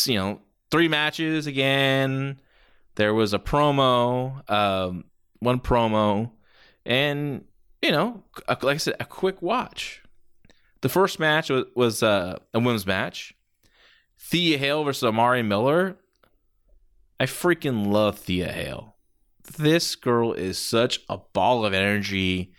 [0.07, 2.41] you know, three matches again.
[2.97, 5.05] There was a promo, um,
[5.41, 6.31] one promo
[6.87, 7.45] and
[7.83, 10.03] you know, like I said, a quick watch.
[10.85, 13.33] The first match was, was uh, a women's match.
[14.19, 15.97] Thea Hail versus Amari Miller.
[17.19, 18.95] I freaking love Thea Hail.
[19.57, 22.53] This girl is such a ball of energy.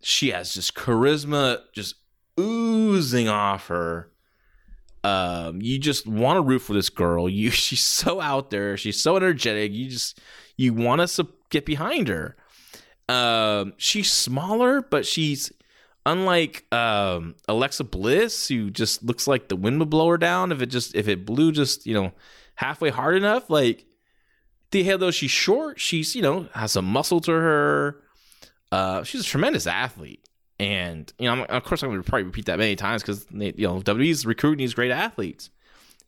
[0.00, 1.96] She has just charisma just
[2.40, 4.10] oozing off her.
[5.04, 7.28] Um, you just want to root for this girl.
[7.28, 8.78] You, she's so out there.
[8.78, 9.72] She's so energetic.
[9.72, 10.20] You just
[10.56, 12.34] you want to get behind her.
[13.10, 15.52] Um, she's smaller, but she's
[16.06, 20.62] unlike um, Alexa Bliss, who just looks like the wind would blow her down if
[20.62, 22.12] it just if it blew just you know
[22.54, 23.50] halfway hard enough.
[23.50, 23.84] Like
[24.70, 28.02] the hell though she's short, she's you know has some muscle to her.
[28.72, 30.26] Uh, she's a tremendous athlete,
[30.58, 33.26] and you know I'm, of course I'm going to probably repeat that many times because
[33.30, 35.50] you know WWE's recruiting these great athletes.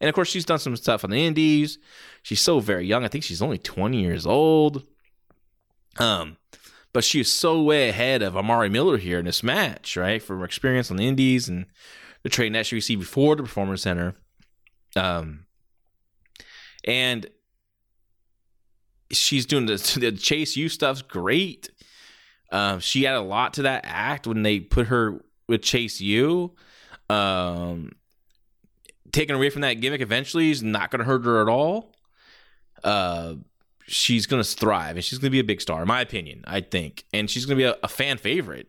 [0.00, 1.78] And of course, she's done some stuff on the Indies.
[2.22, 3.04] She's so very young.
[3.04, 4.86] I think she's only 20 years old.
[5.96, 6.36] Um,
[6.92, 10.22] but she is so way ahead of Amari Miller here in this match, right?
[10.22, 11.66] From her experience on the Indies and
[12.22, 14.14] the training that she received before the Performance Center.
[14.96, 15.46] Um,
[16.84, 17.26] and
[19.10, 21.70] she's doing the, the Chase U stuff's great.
[22.50, 26.54] Um, she had a lot to that act when they put her with Chase U.
[27.10, 27.92] Um,
[29.12, 31.94] taking away from that gimmick eventually is not going to hurt her at all.
[32.82, 33.34] Uh,
[33.88, 36.44] she's going to thrive and she's going to be a big star, in my opinion,
[36.46, 37.04] I think.
[37.12, 38.68] And she's going to be a, a, fan favorite.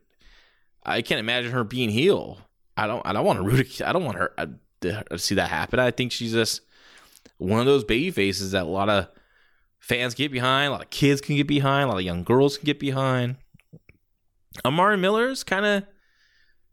[0.83, 2.39] I can't imagine her being heel.
[2.77, 3.81] I don't I don't want to root.
[3.81, 4.47] I don't want her uh,
[4.81, 5.79] to see that happen.
[5.79, 6.61] I think she's just
[7.37, 9.07] one of those baby faces that a lot of
[9.79, 12.57] fans get behind, a lot of kids can get behind, a lot of young girls
[12.57, 13.35] can get behind.
[14.65, 15.83] Amari Miller's kind of,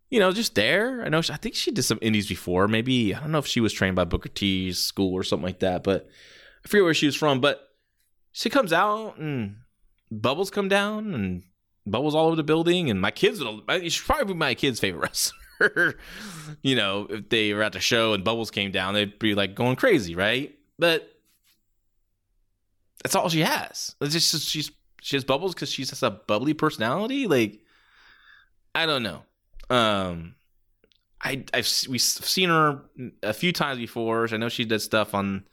[0.09, 1.03] you know, just there.
[1.05, 1.21] I know.
[1.21, 2.69] She, I think she did some indies before.
[2.69, 5.61] Maybe I don't know if she was trained by Booker T's school or something like
[5.61, 5.83] that.
[5.83, 6.09] But
[6.65, 7.41] I forget where she was from.
[7.41, 7.66] But
[8.37, 9.57] she comes out and
[10.11, 11.43] bubbles come down and
[11.87, 12.91] bubbles all over the building.
[12.91, 13.43] And my kids,
[13.81, 15.95] she's probably be my kid's favorite wrestler.
[16.61, 19.55] you know, if they were at the show and bubbles came down, they'd be like
[19.55, 20.55] going crazy, right?
[20.79, 21.11] But
[23.03, 23.97] that's all she has.
[24.03, 24.71] It's just she's
[25.01, 27.27] she has bubbles because she's just a bubbly personality.
[27.27, 27.61] Like
[28.75, 29.23] I don't know.
[29.71, 30.35] Um,
[31.23, 32.83] I I've we've seen her
[33.23, 34.29] a few times before.
[34.31, 35.45] I know she did stuff on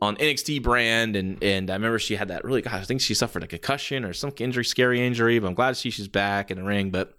[0.00, 2.66] on NXT brand, and and I remember she had that really.
[2.66, 5.38] I think she suffered a concussion or some injury, scary injury.
[5.38, 6.90] But I'm glad to see she's back in the ring.
[6.90, 7.14] But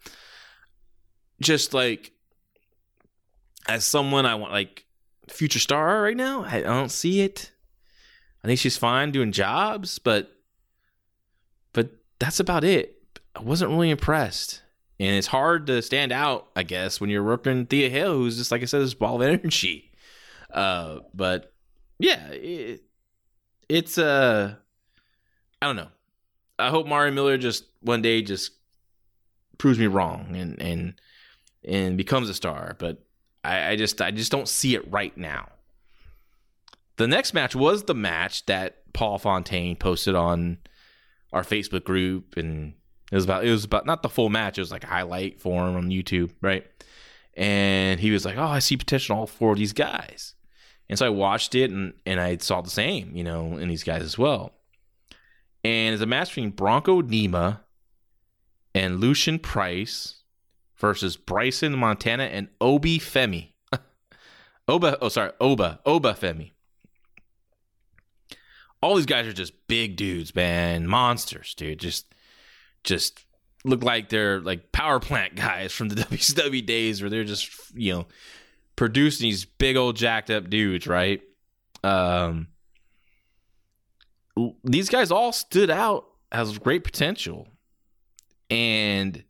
[1.42, 2.12] just like
[3.68, 4.86] as someone I want, like
[5.28, 7.52] future star right now, I don't see it.
[8.44, 10.32] I think she's fine doing jobs, but
[11.74, 12.96] but that's about it.
[13.36, 14.64] I wasn't really impressed.
[15.02, 18.52] And it's hard to stand out, I guess, when you're working Thea Hail, who's just
[18.52, 19.92] like I said, this ball of energy.
[20.54, 21.54] Uh, but
[22.00, 22.82] yeah, it,
[23.68, 24.56] it's uh,
[25.62, 25.90] I don't know.
[26.58, 28.52] I hope Mario Miller just one day just
[29.58, 31.02] proves me wrong and and
[31.64, 32.76] and becomes a star.
[32.80, 33.04] But
[33.44, 35.50] I, I just I just don't see it right now.
[36.96, 40.58] The next match was the match that Paul Fontaine posted on
[41.32, 42.74] our Facebook group, and
[43.12, 44.58] it was about it was about not the full match.
[44.58, 46.66] It was like a highlight for him on YouTube, right?
[47.36, 50.34] And he was like, "Oh, I see potential in all four of these guys."
[50.90, 53.84] And so I watched it, and and I saw the same, you know, in these
[53.84, 54.54] guys as well.
[55.64, 57.60] And it's a match between Bronco Nima
[58.74, 60.24] and Lucian Price
[60.78, 63.50] versus Bryson Montana and Obi Femi.
[64.68, 66.52] Oba, oh sorry, Oba, Oba Femi
[68.82, 71.80] all these guys are just big dudes, man, monsters, dude.
[71.80, 72.14] Just,
[72.84, 73.26] just
[73.66, 77.94] look like they're like power plant guys from the WCW days, where they're just you
[77.94, 78.08] know
[78.80, 81.22] producing these big old jacked up dudes, right?
[81.84, 82.48] Um,
[84.64, 87.50] these guys all stood out as great potential,
[88.50, 89.22] and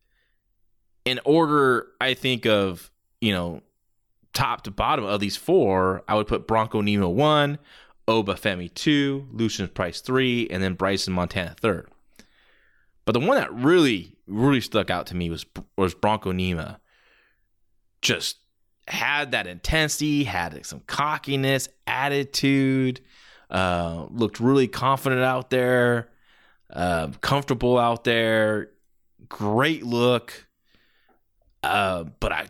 [1.04, 3.64] in order, I think of you know
[4.34, 7.58] top to bottom of these four, I would put Bronco Nima one,
[8.08, 11.88] Oba Femi 2, Lucian Price 3, and then Bryson Montana 3rd.
[13.04, 15.44] But the one that really, really stuck out to me was
[15.76, 16.78] was Bronco Nima.
[18.04, 18.38] Just
[18.89, 23.02] had that intensity, had some cockiness, attitude,
[23.49, 26.10] uh, looked really confident out there,
[26.71, 28.71] uh, comfortable out there,
[29.28, 30.47] great look.
[31.62, 32.47] Uh, but I,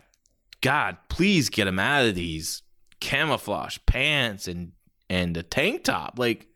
[0.60, 2.62] God, please get him out of these
[3.00, 4.72] camouflage pants and
[5.08, 6.18] and a tank top.
[6.18, 6.46] Like,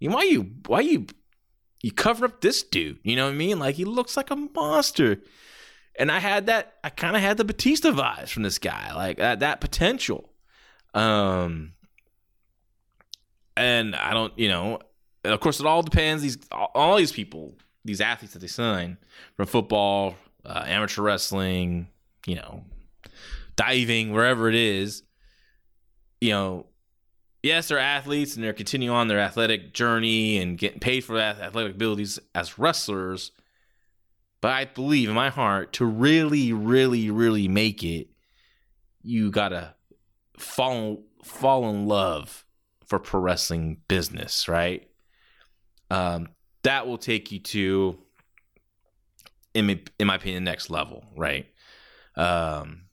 [0.00, 1.06] you why you why you
[1.82, 2.98] you cover up this dude?
[3.02, 3.58] You know what I mean?
[3.58, 5.20] Like he looks like a monster.
[5.98, 6.74] And I had that.
[6.84, 10.30] I kind of had the Batista vibes from this guy, like that that potential.
[10.94, 11.72] Um,
[13.56, 14.78] and I don't, you know,
[15.24, 16.22] of course, it all depends.
[16.22, 18.96] These all these people, these athletes that they sign
[19.36, 21.88] from football, uh, amateur wrestling,
[22.26, 22.64] you know,
[23.56, 25.02] diving, wherever it is,
[26.20, 26.66] you know,
[27.42, 31.40] yes, they're athletes and they're continuing on their athletic journey and getting paid for that
[31.40, 33.32] athletic abilities as wrestlers.
[34.40, 38.08] But I believe in my heart to really, really, really make it,
[39.02, 39.74] you gotta
[40.38, 42.44] fall fall in love
[42.86, 44.88] for pro wrestling business, right?
[45.90, 46.28] Um,
[46.62, 47.98] that will take you to,
[49.54, 51.46] in my, in my opinion, the next level, right?
[52.16, 52.84] Um,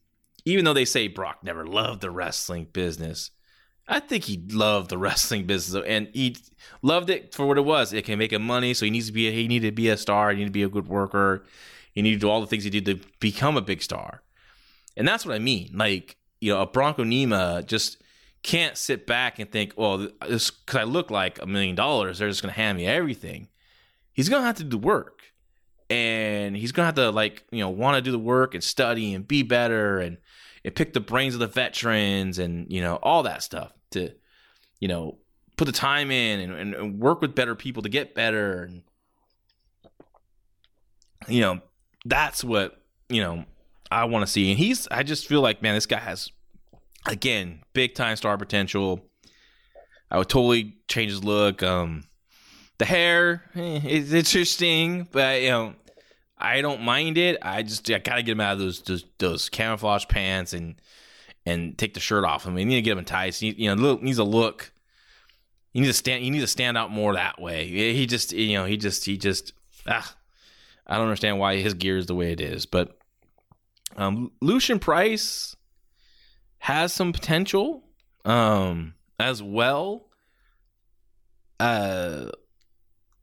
[0.46, 3.32] even though they say Brock never loved the wrestling business,
[3.88, 6.38] I think he loved the wrestling business and he
[6.82, 7.94] loved it for what it was.
[7.94, 9.28] It can make him money, so he needs to be.
[9.28, 10.32] A, he needed to be a star.
[10.32, 11.46] He needed to be a good worker.
[11.92, 14.22] He needed to do all the things he did to become a big star,
[14.98, 15.72] and that's what I mean.
[15.74, 18.02] Like you know, a Bronco Nima just
[18.44, 22.42] can't sit back and think, well, because I look like a million dollars, they're just
[22.42, 23.48] gonna hand me everything.
[24.12, 25.34] He's gonna have to do the work,
[25.90, 29.14] and he's gonna have to like you know want to do the work and study
[29.14, 30.18] and be better and
[30.66, 34.12] and pick the brains of the veterans and you know all that stuff to
[34.80, 35.18] you know
[35.56, 38.82] put the time in and, and, and work with better people to get better and
[41.28, 41.62] you know
[42.06, 43.46] that's what you know
[43.92, 44.50] I want to see.
[44.50, 46.30] And he's I just feel like man this guy has
[47.06, 49.06] again big time star potential.
[50.10, 51.64] I would totally change his look.
[51.64, 52.04] Um
[52.78, 55.74] the hair eh, is interesting but you know
[56.38, 57.38] I don't mind it.
[57.42, 60.76] I just I gotta get him out of those those, those camouflage pants and
[61.46, 62.48] and take the shirt off.
[62.48, 63.42] I mean, you need to get him tights.
[63.42, 64.72] You, you know, look needs a look.
[65.74, 66.24] You need to stand.
[66.24, 67.68] You need to stand out more that way.
[67.68, 69.54] He just, you know, he just, he just.
[69.88, 70.16] Ah,
[70.88, 72.66] I don't understand why his gear is the way it is.
[72.66, 72.98] But
[73.96, 75.56] um, Lucian Price
[76.60, 77.84] has some potential
[78.24, 80.08] um, as well.
[81.60, 82.32] Uh,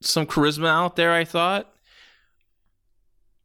[0.01, 1.13] some charisma out there.
[1.13, 1.72] I thought.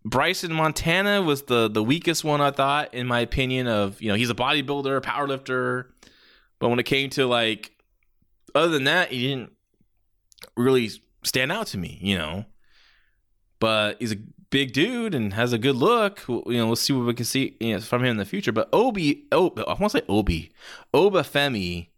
[0.10, 4.16] Bryson Montana was the the weakest one I thought in my opinion of you know
[4.16, 5.86] he's a bodybuilder, powerlifter,
[6.60, 7.72] but when it came to like
[8.56, 9.52] other than that he didn't
[10.56, 10.90] really
[11.24, 12.46] stand out to me, you know.
[13.60, 14.18] But he's a
[14.50, 16.24] big dude and has a good look.
[16.28, 18.52] You know, let's see what we can see you know, from him in the future.
[18.52, 20.52] But Obi, oh, I want to say Obi,
[20.94, 21.90] Obafemi,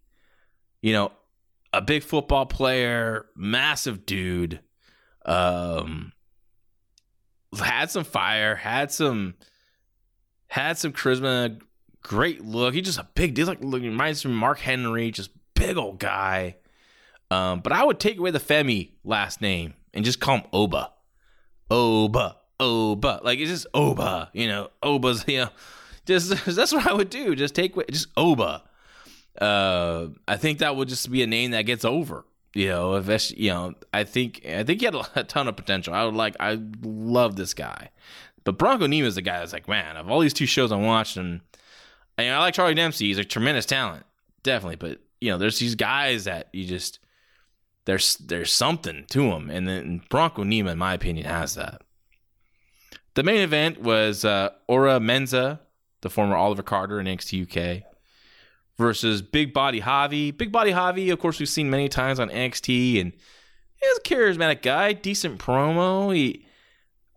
[0.80, 1.12] you know,
[1.72, 4.60] a big football player, massive dude.
[5.26, 6.12] Um,
[7.58, 9.34] had some fire, had some
[10.48, 11.60] had some charisma,
[12.02, 12.74] great look.
[12.74, 13.46] He's just a big dude.
[13.46, 16.56] Like reminds me of Mark Henry, just big old guy.
[17.30, 20.90] Um, but I would take away the Femi last name and just call him Oba.
[21.70, 22.36] Oba.
[22.58, 23.20] Oba.
[23.22, 25.50] Like it's just Oba, you know, Oba's, you know.
[26.06, 27.36] Just that's what I would do.
[27.36, 28.64] Just take away, just Oba.
[29.40, 32.24] Uh, I think that would just be a name that gets over.
[32.52, 35.94] You know, if you know, I think I think he had a, ton of potential.
[35.94, 37.90] I would like, I love this guy,
[38.44, 40.76] but Bronco Nima is the guy that's like, man, of all these two shows I
[40.76, 41.40] watched, and,
[42.18, 43.06] and I like Charlie Dempsey.
[43.06, 44.04] He's a tremendous talent,
[44.42, 44.76] definitely.
[44.76, 46.98] But you know, there's these guys that you just
[47.84, 51.82] there's there's something to them, and then Bronco Nima, in my opinion, has that.
[53.14, 55.60] The main event was uh, Oro Mensah,
[56.00, 57.82] the former Oliver Carter in NXT UK,
[58.80, 60.36] versus Big Body Javi.
[60.36, 63.12] Big Body Javi, of course, we've seen many times on NXT, and
[63.76, 66.12] he's a charismatic guy, decent promo.
[66.12, 66.46] He,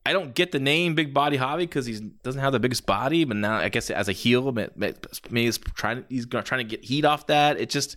[0.06, 3.24] I don't get the name Big Body Javi because he doesn't have the biggest body,
[3.24, 4.94] but now I guess as a heel, maybe
[5.32, 7.60] he's trying he's trying to get heat off that.
[7.60, 7.96] It just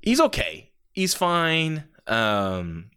[0.00, 0.70] he's okay.
[0.92, 1.84] He's fine.
[2.06, 2.90] Um,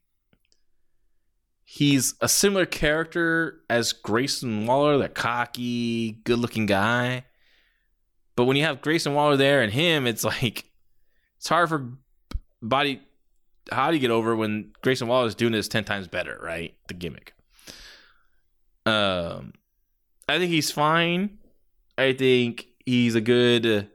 [1.64, 7.26] he's a similar character as Grayson Waller, that cocky, good-looking guy.
[8.42, 10.66] But when you have Grayson Waller there and him, it's like
[11.38, 11.92] it's hard for
[12.60, 13.00] body
[13.72, 16.74] how do you get over when Grayson Waller is doing this ten times better, right?
[16.88, 17.36] The gimmick.
[18.88, 19.54] Um,
[20.28, 21.38] I think he's fine.
[22.00, 23.92] I think he's a good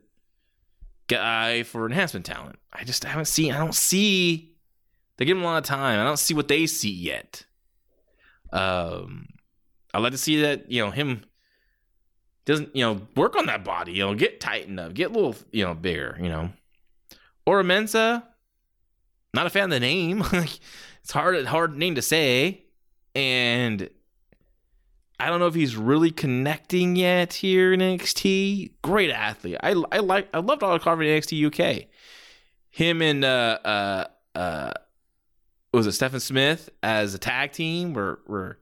[1.08, 2.56] guy for enhancement talent.
[2.72, 3.52] I just haven't seen.
[3.52, 4.54] I don't see.
[5.16, 5.98] They give him a lot of time.
[5.98, 7.44] I don't see what they see yet.
[8.52, 9.26] Um,
[9.92, 11.24] I'd like to see that you know him
[12.46, 15.36] doesn't you know work on that body you know get tightened up get a little
[15.52, 16.50] you know bigger you know.
[17.44, 18.24] Oro Mensah
[19.34, 20.24] not a fan of the name.
[20.32, 20.58] Like
[21.02, 22.64] it's hard hard name to say.
[23.14, 23.88] And
[25.20, 29.58] I don't know if he's really connecting yet here in NXT great athlete.
[29.62, 31.88] I I like I loved Oliver Carter in NXT UK
[32.76, 34.72] him and uh uh uh
[35.72, 38.58] was it Stephen Smith as a tag team were were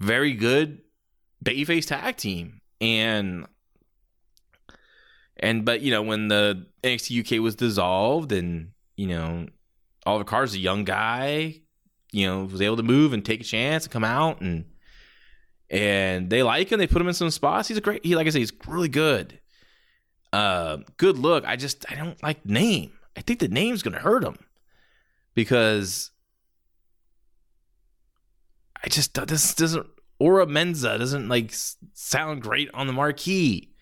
[0.00, 0.80] very good
[1.44, 3.46] babyface tag team and
[5.36, 9.46] and but you know when the NXT UK was dissolved and you know
[10.08, 11.60] Oliver Carr's a young guy,
[12.12, 14.64] you know, was able to move and take a chance and come out and
[15.70, 16.78] and they like him.
[16.78, 17.68] They put him in some spots.
[17.68, 18.04] He's a great.
[18.04, 19.38] He like I say, he's really good.
[20.32, 21.44] Uh, good look.
[21.46, 22.92] I just I don't like name.
[23.16, 24.38] I think the name's gonna hurt him
[25.34, 26.10] because
[28.82, 29.86] I just this doesn't
[30.18, 31.52] Oro Mensah doesn't like
[31.94, 33.74] sound great on the marquee.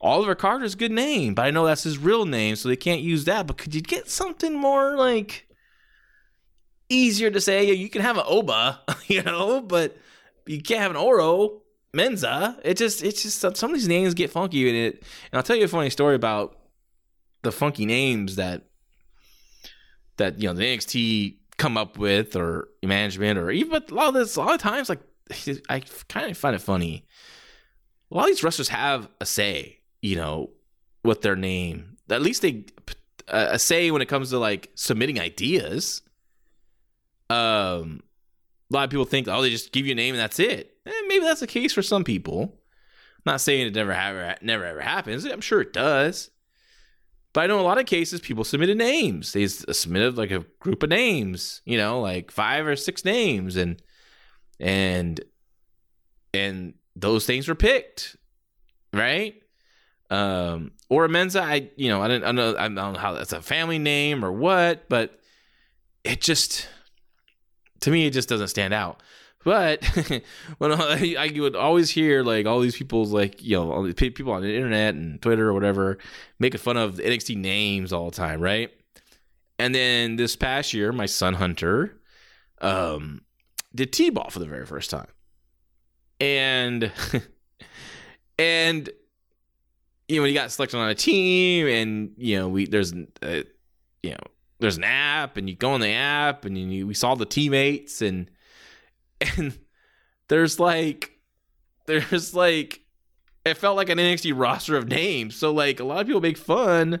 [0.00, 3.00] Oliver Carter's a good name, but I know that's his real name, so they can't
[3.00, 3.46] use that.
[3.46, 5.48] But could you get something more like
[6.88, 7.72] easier to say?
[7.72, 9.96] You can have an Oba, you know, but
[10.46, 11.62] you can't have an Oro
[11.94, 12.60] Mensah.
[12.62, 15.02] It just, it's just some of these names get funky in it.
[15.32, 16.58] And I'll tell you a funny story about
[17.42, 18.62] the funky names that
[20.16, 24.08] that you know the NXT come up with or management or even but a lot
[24.08, 25.00] of this a lot of times like
[25.68, 27.06] I kind of find it funny.
[28.10, 30.50] A lot of these wrestlers have a say, you know,
[31.02, 31.96] with their name.
[32.08, 32.66] At least they
[33.28, 36.02] a say when it comes to like submitting ideas.
[37.28, 38.02] Um,
[38.70, 40.76] a lot of people think, oh, they just give you a name and that's it.
[40.86, 42.60] Eh, maybe that's the case for some people.
[43.16, 45.24] I'm not saying it never ever never ever happens.
[45.24, 46.30] I'm sure it does.
[47.32, 49.32] But I know a lot of cases people submitted names.
[49.32, 53.82] They submitted like a group of names, you know, like five or six names, and
[54.60, 55.20] and
[56.34, 58.16] and those things were picked,
[58.92, 59.34] right?
[60.10, 63.14] Um, Oro Mensah, I you know I don't, I don't know I don't know how
[63.14, 65.18] that's a family name or what, but
[66.04, 66.68] it just
[67.80, 69.02] to me it just doesn't stand out.
[69.44, 69.84] But
[70.58, 73.94] when I, I would always hear like all these people's like you know all these
[73.94, 75.98] people on the internet and Twitter or whatever
[76.38, 78.70] making fun of the NXT names all the time, right?
[79.58, 81.98] And then this past year, my son Hunter
[82.60, 83.22] um,
[83.76, 85.08] did t-ball for the very first time,
[86.20, 86.90] and
[88.38, 88.90] and
[90.08, 93.42] you know when he got selected on a team, and you know we there's uh,
[94.02, 94.18] you know
[94.58, 98.02] there's an app, and you go on the app, and you, we saw the teammates,
[98.02, 98.30] and
[99.36, 99.58] and
[100.28, 101.12] there's like
[101.86, 102.80] there's like
[103.44, 105.36] it felt like an NXT roster of names.
[105.36, 107.00] So like a lot of people make fun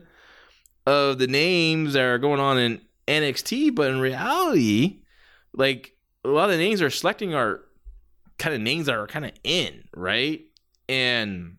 [0.86, 5.00] of the names that are going on in NXT, but in reality,
[5.52, 5.95] like
[6.26, 7.62] a lot of the names are selecting are
[8.38, 10.42] kind of names that are kind of in, right?
[10.88, 11.56] And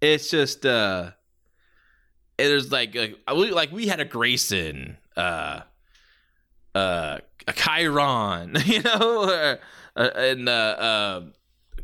[0.00, 1.10] it's just uh
[2.36, 5.60] there's like like, like we had a Grayson, uh
[6.74, 9.58] uh a Chiron, you know,
[9.96, 11.22] uh, and uh, uh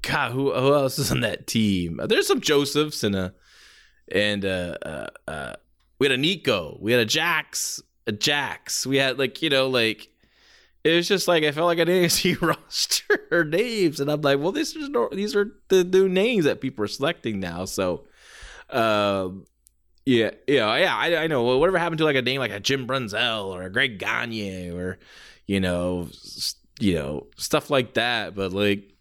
[0.02, 2.00] God, who who else is on that team?
[2.04, 3.34] There's some Josephs and a
[4.10, 5.54] and uh uh, uh
[5.98, 8.86] we had a Nico, we had a Jax, a Jax.
[8.86, 10.08] We had like you know like
[10.82, 14.52] it was just like I felt like an NXT roster names, and I'm like, well,
[14.52, 17.64] this is no, these are the new names that people are selecting now.
[17.66, 18.04] So,
[18.70, 19.44] um,
[20.06, 20.96] yeah, yeah, yeah.
[20.96, 21.44] I, I know.
[21.44, 24.70] Well, whatever happened to like a name like a Jim Brunzell or a Greg Gagne
[24.70, 24.98] or
[25.46, 26.08] you know,
[26.78, 28.34] you know stuff like that.
[28.34, 28.94] But like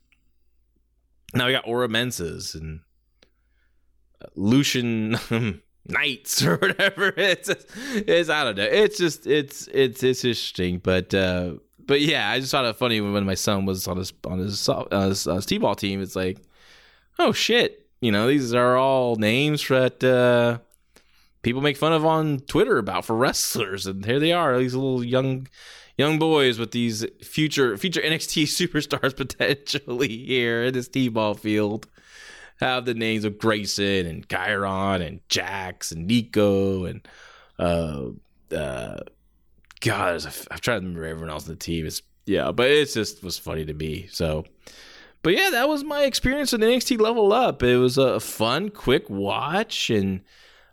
[1.34, 2.82] now we got Oro Mensahs and
[4.36, 5.18] Lucian
[5.86, 7.14] Knights or whatever.
[7.16, 8.64] It's it's I don't know.
[8.64, 11.56] It's just it's it's it's interesting, but uh
[11.90, 14.70] but yeah, I just thought it funny when my son was on his on his
[14.70, 16.04] uh, his, uh, ball team.
[16.04, 16.38] It's like,
[17.18, 20.60] oh shit, you know, these are all names that uh,
[21.42, 25.04] people make fun of on Twitter about for wrestlers, and here they are, these little
[25.04, 25.48] young
[25.98, 31.88] young boys with these future future NXT superstars potentially here in this T-ball field
[32.60, 37.08] have the names of Grayson and Chiron and Jax and Nico and
[37.58, 38.10] uh
[38.56, 39.00] uh
[39.82, 41.86] God, I've tried to remember everyone else on the team.
[41.86, 44.08] It's yeah, but it just was funny to me.
[44.12, 44.46] So,
[45.24, 47.64] but yeah, that was my experience with NXT Level Up.
[47.64, 50.22] It was a fun, quick watch, and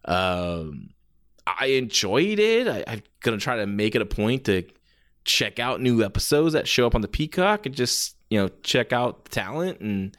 [0.05, 0.91] um,
[1.47, 2.69] I enjoyed it.
[2.69, 4.65] I, I'm gonna try to make it a point to
[5.25, 8.93] check out new episodes that show up on the Peacock and just you know check
[8.93, 10.17] out talent and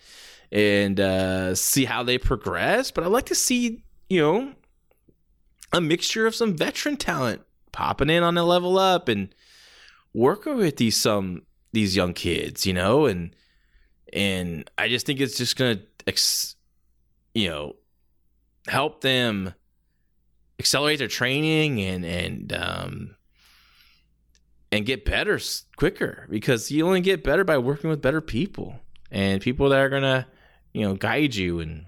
[0.52, 2.90] and uh, see how they progress.
[2.90, 4.54] But I like to see you know
[5.74, 7.42] a mixture of some veteran talent
[7.72, 9.34] popping in on a level up and
[10.14, 11.44] working with these some
[11.74, 13.36] these young kids, you know, and
[14.14, 16.56] and I just think it's just gonna, ex,
[17.34, 17.76] you know,
[18.68, 19.54] help them
[20.60, 23.16] accelerate their training and and um
[24.72, 25.40] and get better
[25.76, 28.80] quicker because you only get better by working with better people
[29.12, 30.28] and people that are gonna
[30.74, 31.86] you know guide you and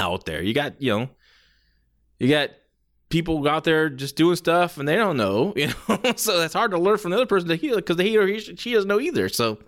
[0.00, 0.42] out there.
[0.42, 1.08] You got you know
[2.18, 2.50] you got
[3.08, 6.12] people out there just doing stuff and they don't know, you know.
[6.16, 8.40] so that's hard to learn from the other person to heal because he or he,
[8.40, 9.28] she doesn't know either.
[9.28, 9.58] So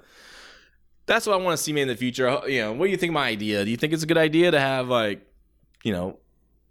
[1.07, 2.41] that's what I want to see me in the future.
[2.47, 3.64] You know, what do you think my idea?
[3.64, 5.26] Do you think it's a good idea to have like,
[5.84, 6.18] you know,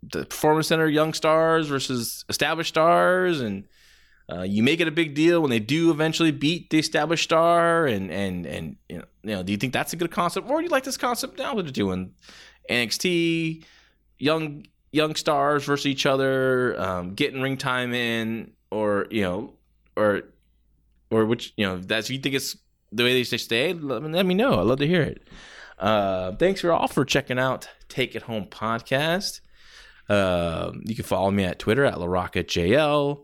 [0.04, 3.66] the performance center young stars versus established stars and
[4.32, 7.86] uh, you make it a big deal when they do eventually beat the established star
[7.86, 10.58] and and and you know, you know do you think that's a good concept or
[10.58, 12.14] do you like this concept now that they're doing
[12.70, 13.64] NXT
[14.20, 14.66] young
[14.98, 19.54] young stars versus each other, um, getting ring time in, or you know,
[19.96, 20.24] or
[21.10, 22.58] or which you know that's you think it's
[22.92, 23.74] the way they stay.
[23.74, 24.60] Let me, let me know.
[24.60, 25.22] I'd love to hear it.
[25.80, 29.42] Uh, thanks for all for checking out Take It Home podcast.
[30.10, 33.24] Uh, you can follow me at Twitter at LaRoccaJL.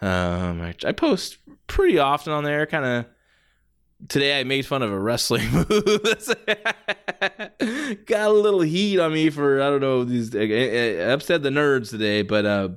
[0.00, 3.06] Um, I, I post pretty often on there, kind of
[4.08, 5.68] today I made fun of a wrestling move.
[8.06, 10.28] Got a little heat on me for I don't know these.
[10.28, 12.68] Upset the nerds today, but uh,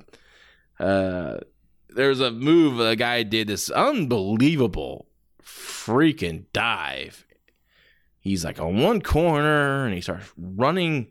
[0.80, 1.38] uh,
[1.90, 5.06] there's a move a guy did this unbelievable
[5.42, 7.26] freaking dive.
[8.20, 11.08] He's like on one corner and he starts running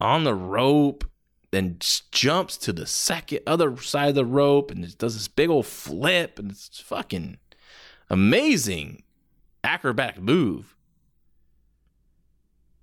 [0.00, 1.04] on the rope,
[1.50, 1.78] then
[2.10, 6.38] jumps to the second other side of the rope and does this big old flip,
[6.38, 7.38] and it's fucking
[8.10, 9.02] amazing
[9.64, 10.76] acrobatic move.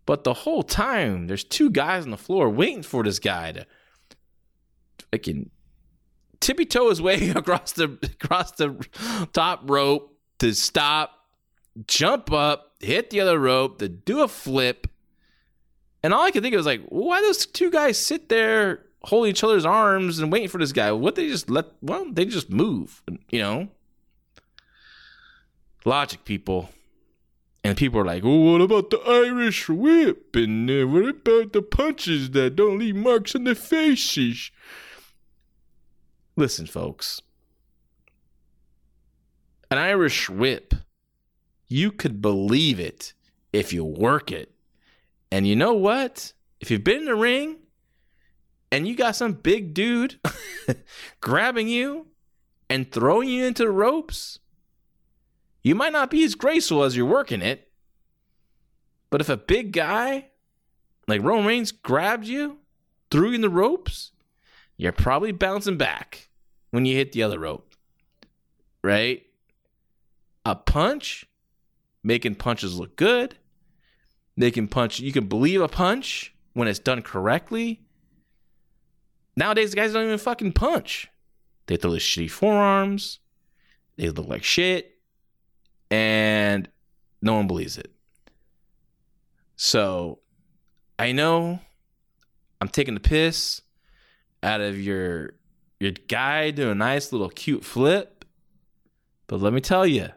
[0.05, 3.65] But the whole time, there's two guys on the floor waiting for this guy to
[5.11, 5.49] fucking
[6.39, 8.85] tippy toe his way across the across the
[9.33, 11.11] top rope to stop,
[11.87, 14.87] jump up, hit the other rope, to do a flip.
[16.03, 19.31] And all I could think of was like, why those two guys sit there holding
[19.31, 20.91] each other's arms and waiting for this guy?
[20.91, 21.65] What they just let?
[21.81, 23.01] Well, they just move,
[23.31, 23.69] you know.
[25.85, 26.69] Logic, people.
[27.63, 30.35] And people are like, well, what about the Irish whip?
[30.35, 34.51] And uh, what about the punches that don't leave marks on their faces?
[36.35, 37.21] Listen, folks.
[39.71, 40.75] An Irish whip,
[41.67, 43.13] you could believe it
[43.51, 44.51] if you work it.
[45.31, 46.33] And you know what?
[46.59, 47.57] If you've been in the ring
[48.71, 50.19] and you got some big dude
[51.21, 52.07] grabbing you
[52.69, 54.39] and throwing you into the ropes,
[55.65, 57.69] you might not be as graceful as you're working it.
[59.09, 60.27] But if a big guy
[61.07, 62.59] like Roman Reigns grabbed you,
[63.09, 64.11] threw you in the ropes,
[64.77, 66.29] you're probably bouncing back
[66.69, 67.73] when you hit the other rope.
[68.83, 69.23] Right?
[70.45, 71.25] A punch,
[72.03, 73.35] making punches look good.
[74.37, 77.81] They can punch, you can believe a punch when it's done correctly.
[79.35, 81.09] Nowadays, the guys don't even fucking punch.
[81.65, 83.17] They throw the shitty forearms.
[83.97, 84.94] They look like shit.
[85.91, 86.67] And
[87.21, 87.91] no one believes it.
[89.55, 90.19] So
[90.99, 91.59] I know
[92.59, 93.61] I'm taking the piss
[94.43, 95.33] out of your
[95.79, 98.25] your guy doing a nice little cute flip.
[99.27, 100.09] But let me tell you,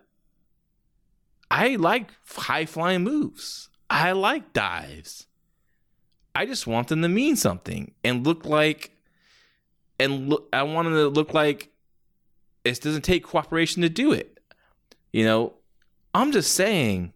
[1.50, 3.68] I like high flying moves.
[3.90, 5.26] I like dives.
[6.34, 8.90] I just want them to mean something and look like,
[9.98, 11.70] and look, I want them to look like
[12.64, 14.38] it doesn't take cooperation to do it.
[15.12, 15.54] You know,
[16.14, 17.12] I'm just saying,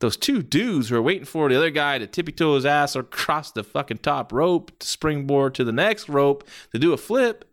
[0.00, 2.96] those two dudes who are waiting for the other guy to tippy toe his ass
[2.96, 6.96] or cross the fucking top rope to springboard to the next rope to do a
[6.96, 7.44] flip.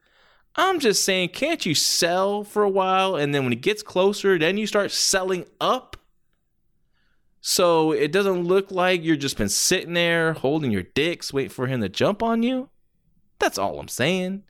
[0.55, 4.39] I'm just saying, can't you sell for a while and then when it gets closer,
[4.39, 5.97] then you start selling up?
[7.41, 11.67] So it doesn't look like you're just been sitting there holding your dicks, waiting for
[11.67, 12.69] him to jump on you.
[13.39, 14.43] That's all I'm saying.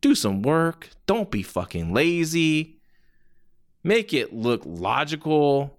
[0.00, 0.90] Do some work.
[1.06, 2.81] Don't be fucking lazy.
[3.84, 5.78] Make it look logical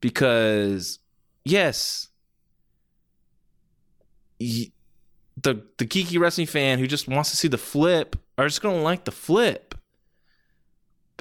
[0.00, 0.98] because
[1.44, 2.08] yes,
[4.38, 4.70] the
[5.78, 9.04] the geeky wrestling fan who just wants to see the flip are just gonna like
[9.04, 9.74] the flip,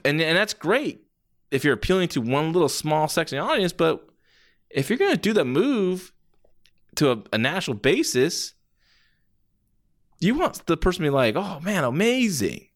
[0.03, 1.03] and and that's great
[1.51, 3.73] if you're appealing to one little small section of the audience.
[3.73, 4.07] But
[4.69, 6.11] if you're gonna do the move
[6.95, 8.53] to a, a national basis,
[10.19, 12.67] you want the person to be like, "Oh man, amazing,"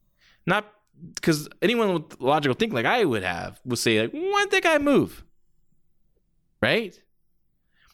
[0.46, 0.72] not
[1.16, 4.64] because anyone with logical think like I would have would say like, "Why did that
[4.64, 5.24] guy move?"
[6.62, 7.00] right?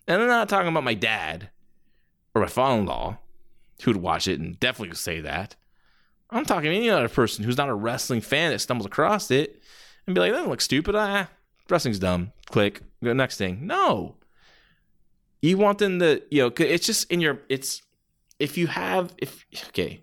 [0.08, 1.49] And I'm not talking about my dad
[2.34, 3.18] or my father-in-law
[3.84, 5.56] who'd watch it and definitely say that.
[6.30, 9.62] I'm talking any other person who's not a wrestling fan that stumbles across it
[10.06, 10.95] and be like, that looks stupid.
[10.95, 11.30] Ah,
[11.70, 12.32] wrestling's dumb.
[12.45, 12.82] Click.
[13.04, 13.68] Go next thing.
[13.68, 14.16] No.
[15.41, 17.82] You want them to, you know, it's just in your, it's,
[18.39, 20.02] if you have, if, okay,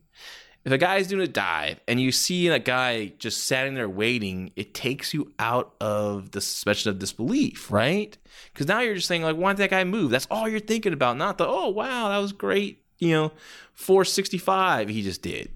[0.68, 4.52] if a guy's doing a dive and you see a guy just sitting there waiting,
[4.54, 8.18] it takes you out of the suspension of disbelief, right?
[8.52, 10.10] Because now you're just saying, like, why did that guy move?
[10.10, 13.32] That's all you're thinking about, not the, oh, wow, that was great, you know,
[13.72, 15.50] 465 he just did.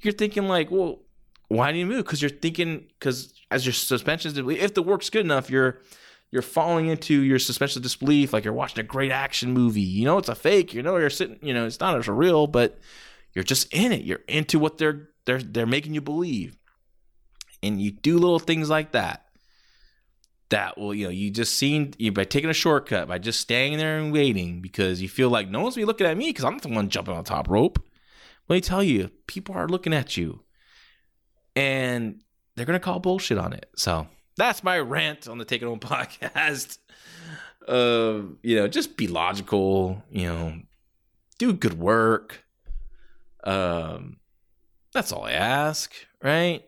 [0.00, 0.98] You're thinking, like, well,
[1.48, 2.04] why did he move?
[2.04, 5.80] Because you're thinking, because as your suspension disbelief, if the work's good enough, you're,
[6.30, 9.80] you're falling into your suspension of disbelief like you're watching a great action movie.
[9.80, 10.74] You know it's a fake.
[10.74, 11.38] You know you're sitting.
[11.40, 12.78] You know it's not as real, but
[13.34, 14.04] you're just in it.
[14.04, 16.56] You're into what they're they're they're making you believe.
[17.62, 19.26] And you do little things like that.
[20.50, 23.78] That will, you know, you just seen you by taking a shortcut, by just staying
[23.78, 26.58] there and waiting because you feel like no one's be looking at me because I'm
[26.58, 27.82] the one jumping on top rope.
[28.48, 30.42] Let me tell you, people are looking at you.
[31.56, 32.22] And
[32.54, 33.70] they're gonna call bullshit on it.
[33.76, 36.78] So that's my rant on the Take It Home podcast.
[37.66, 40.54] Uh, you know, just be logical, you know,
[41.38, 42.41] do good work
[43.44, 44.16] um,
[44.92, 46.64] that's all I ask, right?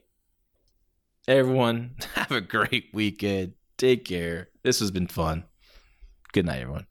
[1.27, 3.55] Everyone, have a great weekend.
[3.77, 4.49] Take care.
[4.63, 5.45] This has been fun.
[6.33, 6.87] Good night, everyone.